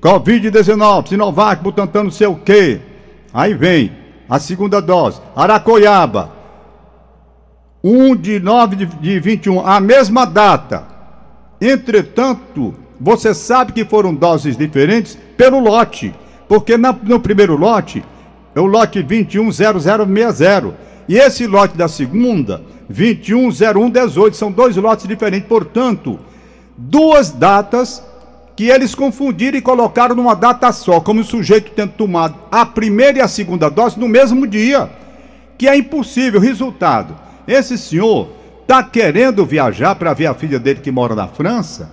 Covid-19, 0.00 1.08
Sinovac, 1.08 1.62
Butantan, 1.62 2.04
não 2.04 2.10
sei 2.10 2.28
o 2.28 2.36
quê. 2.36 2.80
Aí 3.34 3.52
vem 3.52 3.92
a 4.26 4.38
segunda 4.38 4.80
dose. 4.80 5.20
Aracoiaba, 5.36 6.32
1 7.84 8.16
de 8.16 8.40
9 8.40 8.76
de, 8.76 8.86
de 8.86 9.20
21, 9.20 9.66
a 9.66 9.78
mesma 9.80 10.24
data. 10.24 10.84
Entretanto, 11.60 12.85
você 13.00 13.34
sabe 13.34 13.72
que 13.72 13.84
foram 13.84 14.14
doses 14.14 14.56
diferentes 14.56 15.18
pelo 15.36 15.58
lote. 15.60 16.14
Porque 16.48 16.76
na- 16.76 16.96
no 17.02 17.20
primeiro 17.20 17.56
lote 17.56 18.04
é 18.54 18.60
o 18.60 18.66
lote 18.66 19.02
210060. 19.02 20.74
E 21.08 21.16
esse 21.16 21.46
lote 21.46 21.76
da 21.76 21.88
segunda, 21.88 22.62
210118. 22.88 24.36
São 24.36 24.50
dois 24.50 24.76
lotes 24.76 25.06
diferentes. 25.06 25.48
Portanto, 25.48 26.18
duas 26.76 27.30
datas 27.30 28.02
que 28.56 28.68
eles 28.68 28.94
confundiram 28.94 29.58
e 29.58 29.62
colocaram 29.62 30.14
numa 30.14 30.34
data 30.34 30.72
só, 30.72 30.98
como 31.00 31.20
o 31.20 31.24
sujeito 31.24 31.72
tendo 31.72 31.92
tomado 31.92 32.36
a 32.50 32.64
primeira 32.64 33.18
e 33.18 33.20
a 33.20 33.28
segunda 33.28 33.68
dose 33.68 34.00
no 34.00 34.08
mesmo 34.08 34.46
dia, 34.46 34.88
que 35.58 35.68
é 35.68 35.76
impossível. 35.76 36.40
Resultado: 36.40 37.14
esse 37.46 37.76
senhor 37.76 38.28
está 38.62 38.82
querendo 38.82 39.44
viajar 39.44 39.94
para 39.94 40.14
ver 40.14 40.26
a 40.26 40.34
filha 40.34 40.58
dele 40.58 40.80
que 40.80 40.90
mora 40.90 41.14
na 41.14 41.28
França 41.28 41.90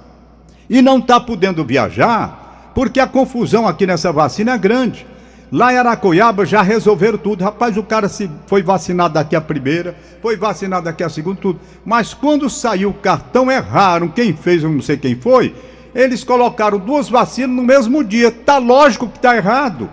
e 0.69 0.81
não 0.81 0.99
está 0.99 1.19
podendo 1.19 1.63
viajar 1.63 2.43
porque 2.73 2.99
a 2.99 3.07
confusão 3.07 3.67
aqui 3.67 3.85
nessa 3.85 4.11
vacina 4.11 4.53
é 4.53 4.57
grande. 4.57 5.05
Lá 5.51 5.71
em 5.71 5.77
Aracoiaba 5.77 6.45
já 6.45 6.63
resolveram 6.63 7.17
tudo. 7.17 7.43
Rapaz, 7.43 7.77
o 7.77 7.83
cara 7.83 8.09
se 8.09 8.29
foi 8.47 8.63
vacinado 8.63 9.13
daqui 9.13 9.35
a 9.35 9.41
primeira, 9.41 9.95
foi 10.21 10.35
vacinado 10.35 10.85
daqui 10.85 11.03
a 11.03 11.09
segunda, 11.09 11.39
tudo. 11.39 11.59
Mas 11.85 12.13
quando 12.13 12.49
saiu 12.49 12.89
o 12.89 12.93
cartão, 12.93 13.51
erraram. 13.51 14.07
Quem 14.07 14.33
fez, 14.33 14.63
eu 14.63 14.69
não 14.69 14.81
sei 14.81 14.97
quem 14.97 15.15
foi. 15.15 15.53
Eles 15.93 16.23
colocaram 16.23 16.79
duas 16.79 17.07
vacinas 17.07 17.55
no 17.55 17.63
mesmo 17.63 18.03
dia. 18.03 18.31
Tá 18.31 18.57
lógico 18.57 19.07
que 19.07 19.19
tá 19.19 19.35
errado. 19.35 19.87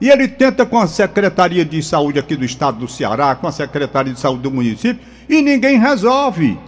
E 0.00 0.08
ele 0.08 0.26
tenta 0.26 0.64
com 0.64 0.78
a 0.78 0.86
Secretaria 0.86 1.64
de 1.66 1.82
Saúde 1.82 2.18
aqui 2.18 2.34
do 2.34 2.44
estado 2.44 2.78
do 2.78 2.88
Ceará, 2.88 3.34
com 3.34 3.46
a 3.46 3.52
Secretaria 3.52 4.12
de 4.12 4.18
Saúde 4.18 4.42
do 4.42 4.50
município, 4.50 5.04
e 5.28 5.42
ninguém 5.42 5.78
resolve. 5.78 6.58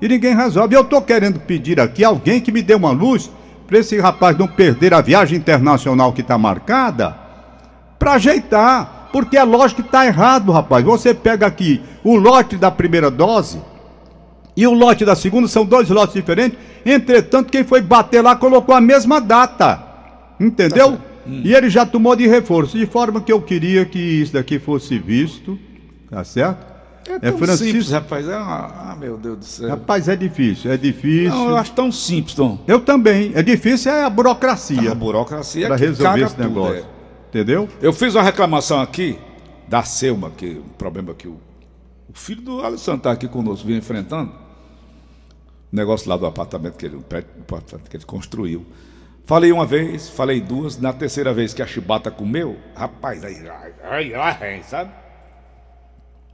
E 0.00 0.08
ninguém 0.08 0.34
resolve. 0.34 0.74
Eu 0.74 0.82
estou 0.82 1.02
querendo 1.02 1.40
pedir 1.40 1.80
aqui 1.80 2.04
alguém 2.04 2.40
que 2.40 2.52
me 2.52 2.62
dê 2.62 2.74
uma 2.74 2.90
luz 2.90 3.30
para 3.66 3.78
esse 3.78 3.98
rapaz 4.00 4.36
não 4.36 4.48
perder 4.48 4.92
a 4.94 5.00
viagem 5.00 5.38
internacional 5.38 6.12
que 6.12 6.22
está 6.22 6.36
marcada, 6.36 7.16
para 7.98 8.12
ajeitar. 8.12 9.08
Porque 9.12 9.36
é 9.36 9.42
lógico 9.42 9.82
que 9.82 9.88
está 9.88 10.06
errado, 10.06 10.52
rapaz. 10.52 10.84
Você 10.84 11.12
pega 11.12 11.46
aqui 11.46 11.82
o 12.04 12.16
lote 12.16 12.56
da 12.56 12.70
primeira 12.70 13.10
dose 13.10 13.60
e 14.56 14.66
o 14.66 14.72
lote 14.72 15.04
da 15.04 15.16
segunda, 15.16 15.48
são 15.48 15.64
dois 15.64 15.88
lotes 15.88 16.14
diferentes. 16.14 16.58
Entretanto, 16.84 17.50
quem 17.50 17.64
foi 17.64 17.80
bater 17.80 18.22
lá 18.22 18.36
colocou 18.36 18.74
a 18.74 18.80
mesma 18.80 19.20
data. 19.20 19.82
Entendeu? 20.38 20.98
E 21.26 21.54
ele 21.54 21.68
já 21.68 21.84
tomou 21.84 22.16
de 22.16 22.26
reforço, 22.26 22.76
de 22.76 22.86
forma 22.86 23.20
que 23.20 23.32
eu 23.32 23.40
queria 23.40 23.84
que 23.84 23.98
isso 23.98 24.32
daqui 24.32 24.58
fosse 24.58 24.98
visto, 24.98 25.58
tá 26.08 26.24
certo? 26.24 26.69
É 27.08 27.30
tão 27.30 27.56
simples, 27.56 27.90
rapaz. 27.90 28.28
É 28.28 28.36
uma- 28.36 28.92
Ah, 28.92 28.96
meu 28.98 29.16
Deus 29.16 29.38
do 29.38 29.44
céu. 29.44 29.68
Rapaz, 29.70 30.08
é 30.08 30.14
difícil, 30.16 30.70
é 30.70 30.76
difícil. 30.76 31.30
Não, 31.30 31.50
eu 31.50 31.56
acho 31.56 31.72
tão 31.72 31.90
simples, 31.90 32.34
Tom. 32.34 32.58
Eu 32.68 32.80
também. 32.80 33.32
É 33.34 33.42
difícil 33.42 33.90
é 33.90 34.04
a 34.04 34.10
burocracia 34.10 34.92
A 34.92 34.94
burocracia 34.94 35.66
para 35.66 35.76
que 35.76 35.86
resolver 35.86 36.22
esse 36.22 36.34
tudo, 36.36 36.48
negócio. 36.48 36.76
é. 36.76 36.84
Entendeu? 37.28 37.68
Eu 37.80 37.92
fiz 37.92 38.14
uma 38.14 38.22
reclamação 38.22 38.80
aqui 38.80 39.18
da 39.68 39.82
Selma, 39.82 40.30
que 40.30 40.46
o 40.58 40.62
problema 40.76 41.14
que 41.14 41.26
o, 41.28 41.38
o 42.08 42.12
filho 42.12 42.42
do 42.42 42.60
Alisson 42.60 42.94
está 42.96 43.12
aqui 43.12 43.26
conosco, 43.28 43.66
vinha 43.66 43.78
enfrentando. 43.78 44.32
O 45.72 45.76
negócio 45.76 46.08
lá 46.08 46.16
do 46.16 46.26
apartamento 46.26 46.76
que 46.76 46.86
ele, 46.86 46.98
que 47.88 47.96
ele 47.96 48.04
construiu. 48.04 48.66
Falei 49.24 49.52
uma 49.52 49.64
vez, 49.64 50.08
falei 50.08 50.40
duas, 50.40 50.76
na 50.76 50.92
terceira 50.92 51.32
vez 51.32 51.54
que 51.54 51.62
a 51.62 51.66
chibata 51.66 52.10
comeu, 52.10 52.56
rapaz, 52.74 53.24
aí, 53.24 53.36
ai, 53.48 54.12
ai, 54.12 54.34
ai, 54.40 54.62
sabe? 54.64 54.90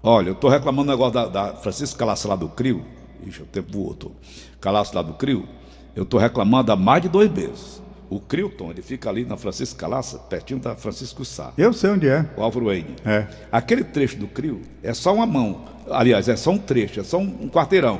Olha, 0.08 0.28
eu 0.28 0.34
tô 0.36 0.48
reclamando 0.48 0.86
do 0.86 0.90
negócio 0.92 1.14
da, 1.14 1.26
da 1.26 1.54
Francisco 1.54 1.98
Calaço 1.98 2.28
lá 2.28 2.36
do 2.36 2.48
Crio. 2.48 2.84
Ixi, 3.26 3.42
o 3.42 3.46
tempo 3.46 3.72
voou 3.72 3.92
todo. 3.92 4.14
Calaço 4.60 4.94
lá 4.94 5.02
do 5.02 5.14
Crio. 5.14 5.48
Eu 5.96 6.04
tô 6.04 6.16
reclamando 6.16 6.70
há 6.70 6.76
mais 6.76 7.02
de 7.02 7.08
dois 7.08 7.28
meses. 7.28 7.82
O 8.08 8.20
Crilton, 8.20 8.70
ele 8.70 8.82
fica 8.82 9.10
ali 9.10 9.24
na 9.24 9.36
Francisco 9.36 9.76
Calaça, 9.76 10.16
pertinho 10.16 10.60
da 10.60 10.76
Francisco 10.76 11.24
Sá. 11.24 11.52
Eu 11.58 11.72
sei 11.72 11.90
onde 11.90 12.08
é. 12.08 12.24
O 12.36 12.42
Álvaro 12.42 12.66
Wayne. 12.66 12.94
É. 13.04 13.26
Aquele 13.50 13.82
trecho 13.82 14.16
do 14.16 14.28
Crio 14.28 14.62
é 14.80 14.94
só 14.94 15.12
uma 15.12 15.26
mão. 15.26 15.64
Aliás, 15.90 16.28
é 16.28 16.36
só 16.36 16.52
um 16.52 16.58
trecho, 16.58 17.00
é 17.00 17.02
só 17.02 17.18
um, 17.18 17.48
quarteirão. 17.48 17.98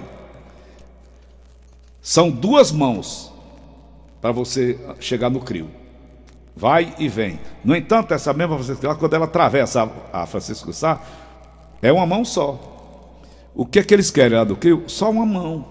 São 2.00 2.30
duas 2.30 2.70
mãos 2.70 3.32
para 4.20 4.30
você 4.30 4.78
chegar 5.00 5.28
no 5.28 5.40
Crio. 5.40 5.68
Vai 6.54 6.94
e 7.00 7.08
vem. 7.08 7.40
No 7.64 7.74
entanto, 7.74 8.14
essa 8.14 8.32
mesma 8.32 8.54
Francisco 8.54 8.86
Sá, 8.86 8.94
quando 8.94 9.14
ela 9.14 9.24
atravessa 9.24 9.90
a 10.12 10.24
Francisco 10.24 10.72
Sá, 10.72 11.00
é 11.82 11.92
uma 11.92 12.06
mão 12.06 12.24
só. 12.24 12.58
O 13.54 13.64
que 13.64 13.78
é 13.78 13.82
que 13.82 13.94
eles 13.94 14.10
querem 14.10 14.36
lá 14.36 14.44
do 14.44 14.56
Crio? 14.56 14.84
Só 14.86 15.10
uma 15.10 15.24
mão. 15.24 15.64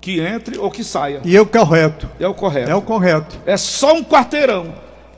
Que 0.00 0.20
entre 0.20 0.58
ou 0.58 0.70
que 0.70 0.82
saia. 0.84 1.20
E 1.24 1.36
é 1.36 1.40
o 1.40 1.46
correto. 1.46 2.08
É 2.18 2.26
o 2.26 2.32
correto. 2.34 2.70
É 2.70 2.74
o 2.74 2.80
correto. 2.82 3.38
É 3.44 3.56
só 3.56 3.94
um 3.94 4.02
quarteirão. 4.02 4.72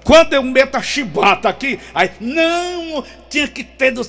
Quando 0.05 0.33
eu 0.33 0.42
meto 0.42 0.75
a 0.77 0.83
chibata 0.83 1.48
aqui, 1.48 1.79
aí, 1.94 2.11
não, 2.20 3.05
tinha 3.31 3.46
que 3.46 3.62
ter 3.62 3.92
do. 3.92 4.03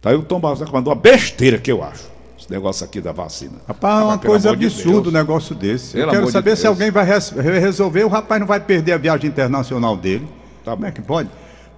Tá 0.00 0.10
aí 0.10 0.14
o 0.16 0.22
Tom 0.22 0.40
Barroso 0.40 0.64
mandou 0.72 0.92
uma 0.92 0.98
besteira 1.00 1.58
que 1.58 1.70
eu 1.70 1.82
acho. 1.82 2.08
Esse 2.38 2.50
negócio 2.50 2.84
aqui 2.86 3.00
da 3.00 3.12
vacina. 3.12 3.56
Rapaz, 3.66 4.00
é 4.00 4.04
uma 4.04 4.18
coisa 4.18 4.50
absurda 4.52 5.08
um 5.10 5.12
negócio 5.12 5.54
desse. 5.54 5.92
Pelo 5.92 6.04
Eu 6.04 6.08
quero 6.08 6.18
amor 6.20 6.26
de 6.28 6.32
saber 6.32 6.56
se 6.56 6.66
alguém 6.66 6.90
vai 6.90 7.04
res- 7.04 7.30
resolver. 7.30 8.04
O 8.04 8.08
rapaz 8.08 8.40
não 8.40 8.46
vai 8.46 8.60
perder 8.60 8.92
a 8.92 8.96
viagem 8.96 9.28
internacional 9.28 9.96
dele. 9.96 10.26
Tá 10.64 10.70
Como 10.70 10.82
bom. 10.82 10.86
é 10.88 10.92
que 10.92 11.02
pode? 11.02 11.28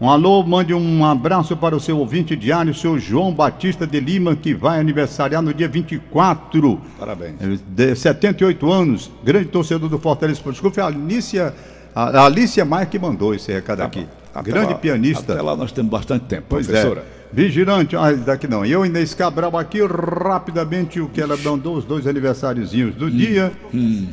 Um 0.00 0.08
alô, 0.08 0.42
mande 0.42 0.72
um 0.72 1.04
abraço 1.04 1.54
para 1.54 1.76
o 1.76 1.80
seu 1.80 1.98
ouvinte 1.98 2.34
diário, 2.34 2.72
o 2.72 2.74
seu 2.74 2.98
João 2.98 3.34
Batista 3.34 3.86
de 3.86 4.00
Lima, 4.00 4.34
que 4.34 4.54
vai 4.54 4.80
aniversariar 4.80 5.42
no 5.42 5.52
dia 5.52 5.68
24. 5.68 6.80
Parabéns. 6.98 7.34
É, 7.38 7.58
De 7.68 7.94
78 7.94 8.70
anos, 8.72 9.10
grande 9.22 9.46
torcedor 9.48 9.90
do 9.90 9.98
Fortaleza 9.98 10.38
Esporte 10.38 10.58
Clube. 10.60 10.74
Foi 10.74 10.82
a 10.82 10.86
Alicia, 10.86 11.54
a 11.94 12.24
Alicia 12.24 12.64
Maia 12.64 12.86
que 12.86 12.98
mandou 12.98 13.34
esse 13.34 13.52
recado 13.52 13.82
aqui. 13.82 14.06
Até 14.34 14.50
grande 14.50 14.72
lá- 14.72 14.78
pianista. 14.78 15.32
Até 15.34 15.42
lá 15.42 15.54
nós 15.54 15.70
temos 15.70 15.90
bastante 15.90 16.24
tempo, 16.24 16.44
Pois 16.48 16.66
professora. 16.66 17.00
é. 17.00 17.20
Vigilante, 17.32 17.94
ah, 17.94 18.10
daqui 18.12 18.48
não. 18.48 18.64
E 18.64 18.72
eu, 18.72 18.86
Inês 18.86 19.12
Cabral, 19.12 19.56
aqui 19.58 19.80
rapidamente 19.84 20.98
o 21.00 21.08
que 21.08 21.20
ela 21.20 21.36
mandou, 21.36 21.76
os 21.76 21.84
dois 21.84 22.06
aniversáriozinhos 22.06 22.94
do 22.94 23.10
dia. 23.10 23.52
Do 23.62 23.68
que- 23.70 24.08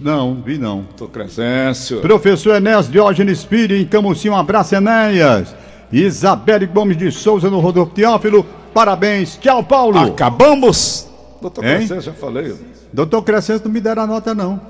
não, 0.00 0.42
vi 0.42 0.56
não. 0.58 0.84
Tô 0.96 1.08
Crescêncio. 1.08 2.00
Professor 2.00 2.56
Enéas 2.56 2.88
Diógenes 2.90 3.44
Filho, 3.44 3.76
em 3.76 3.86
Camusim, 3.86 4.30
um 4.30 4.36
abraço, 4.36 4.74
Enéas. 4.74 5.54
Isabelle 5.92 6.66
Gomes 6.66 6.96
de 6.96 7.10
Souza 7.10 7.50
no 7.50 7.60
Rodolfo 7.60 7.92
Teófilo, 7.94 8.44
parabéns. 8.72 9.36
Tchau, 9.38 9.62
Paulo. 9.64 9.98
Acabamos. 9.98 11.08
Doutor 11.40 11.64
Hein? 11.64 11.76
Crescêncio, 11.78 12.00
já 12.02 12.12
falei. 12.12 12.54
Doutor 12.92 13.22
Crescente 13.22 13.64
não 13.64 13.72
me 13.72 13.80
deram 13.80 14.02
a 14.02 14.06
nota, 14.06 14.34
não. 14.34 14.60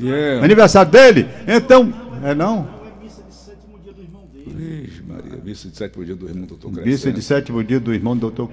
Yeah. 0.00 0.44
Aniversário 0.44 0.90
dele? 0.90 1.28
Então, 1.46 1.92
é 2.24 2.34
não? 2.34 2.66
Vixe, 4.46 5.02
Maria, 5.06 5.40
missa 5.44 5.68
de 5.68 5.76
sétimo 5.76 6.04
dia 6.04 6.14
do 6.16 6.26
irmão 6.28 6.46
doutor 6.46 6.68
Missa 6.70 6.82
Crescêncio. 6.82 7.12
de 7.12 7.22
sétimo 7.22 7.62
dia 7.64 7.78
do 7.80 7.92
irmão 7.94 8.14
do 8.16 8.20
doutor 8.20 8.48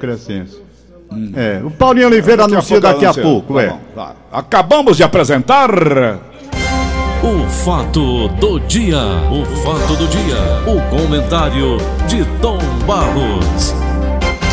Crescencio. 1.12 1.40
É, 1.40 1.62
o 1.64 1.72
Paulinho 1.72 2.08
Oliveira 2.08 2.46
anuncia 2.46 2.80
pouco 2.80 2.94
daqui 2.94 3.06
a 3.06 3.14
pouco, 3.14 3.54
Tá 3.56 3.62
é. 3.62 3.68
bom, 3.70 3.80
tá. 3.96 4.16
Acabamos 4.32 4.98
de 4.98 5.04
apresentar. 5.04 5.70
O 7.24 7.48
fato 7.50 8.28
do 8.30 8.60
dia. 8.62 8.98
O 9.32 9.46
fato 9.58 9.96
do 9.96 10.08
dia. 10.08 10.38
O 10.66 10.82
comentário 10.90 11.78
de 12.08 12.26
Tom 12.42 12.58
Barros. 12.88 13.76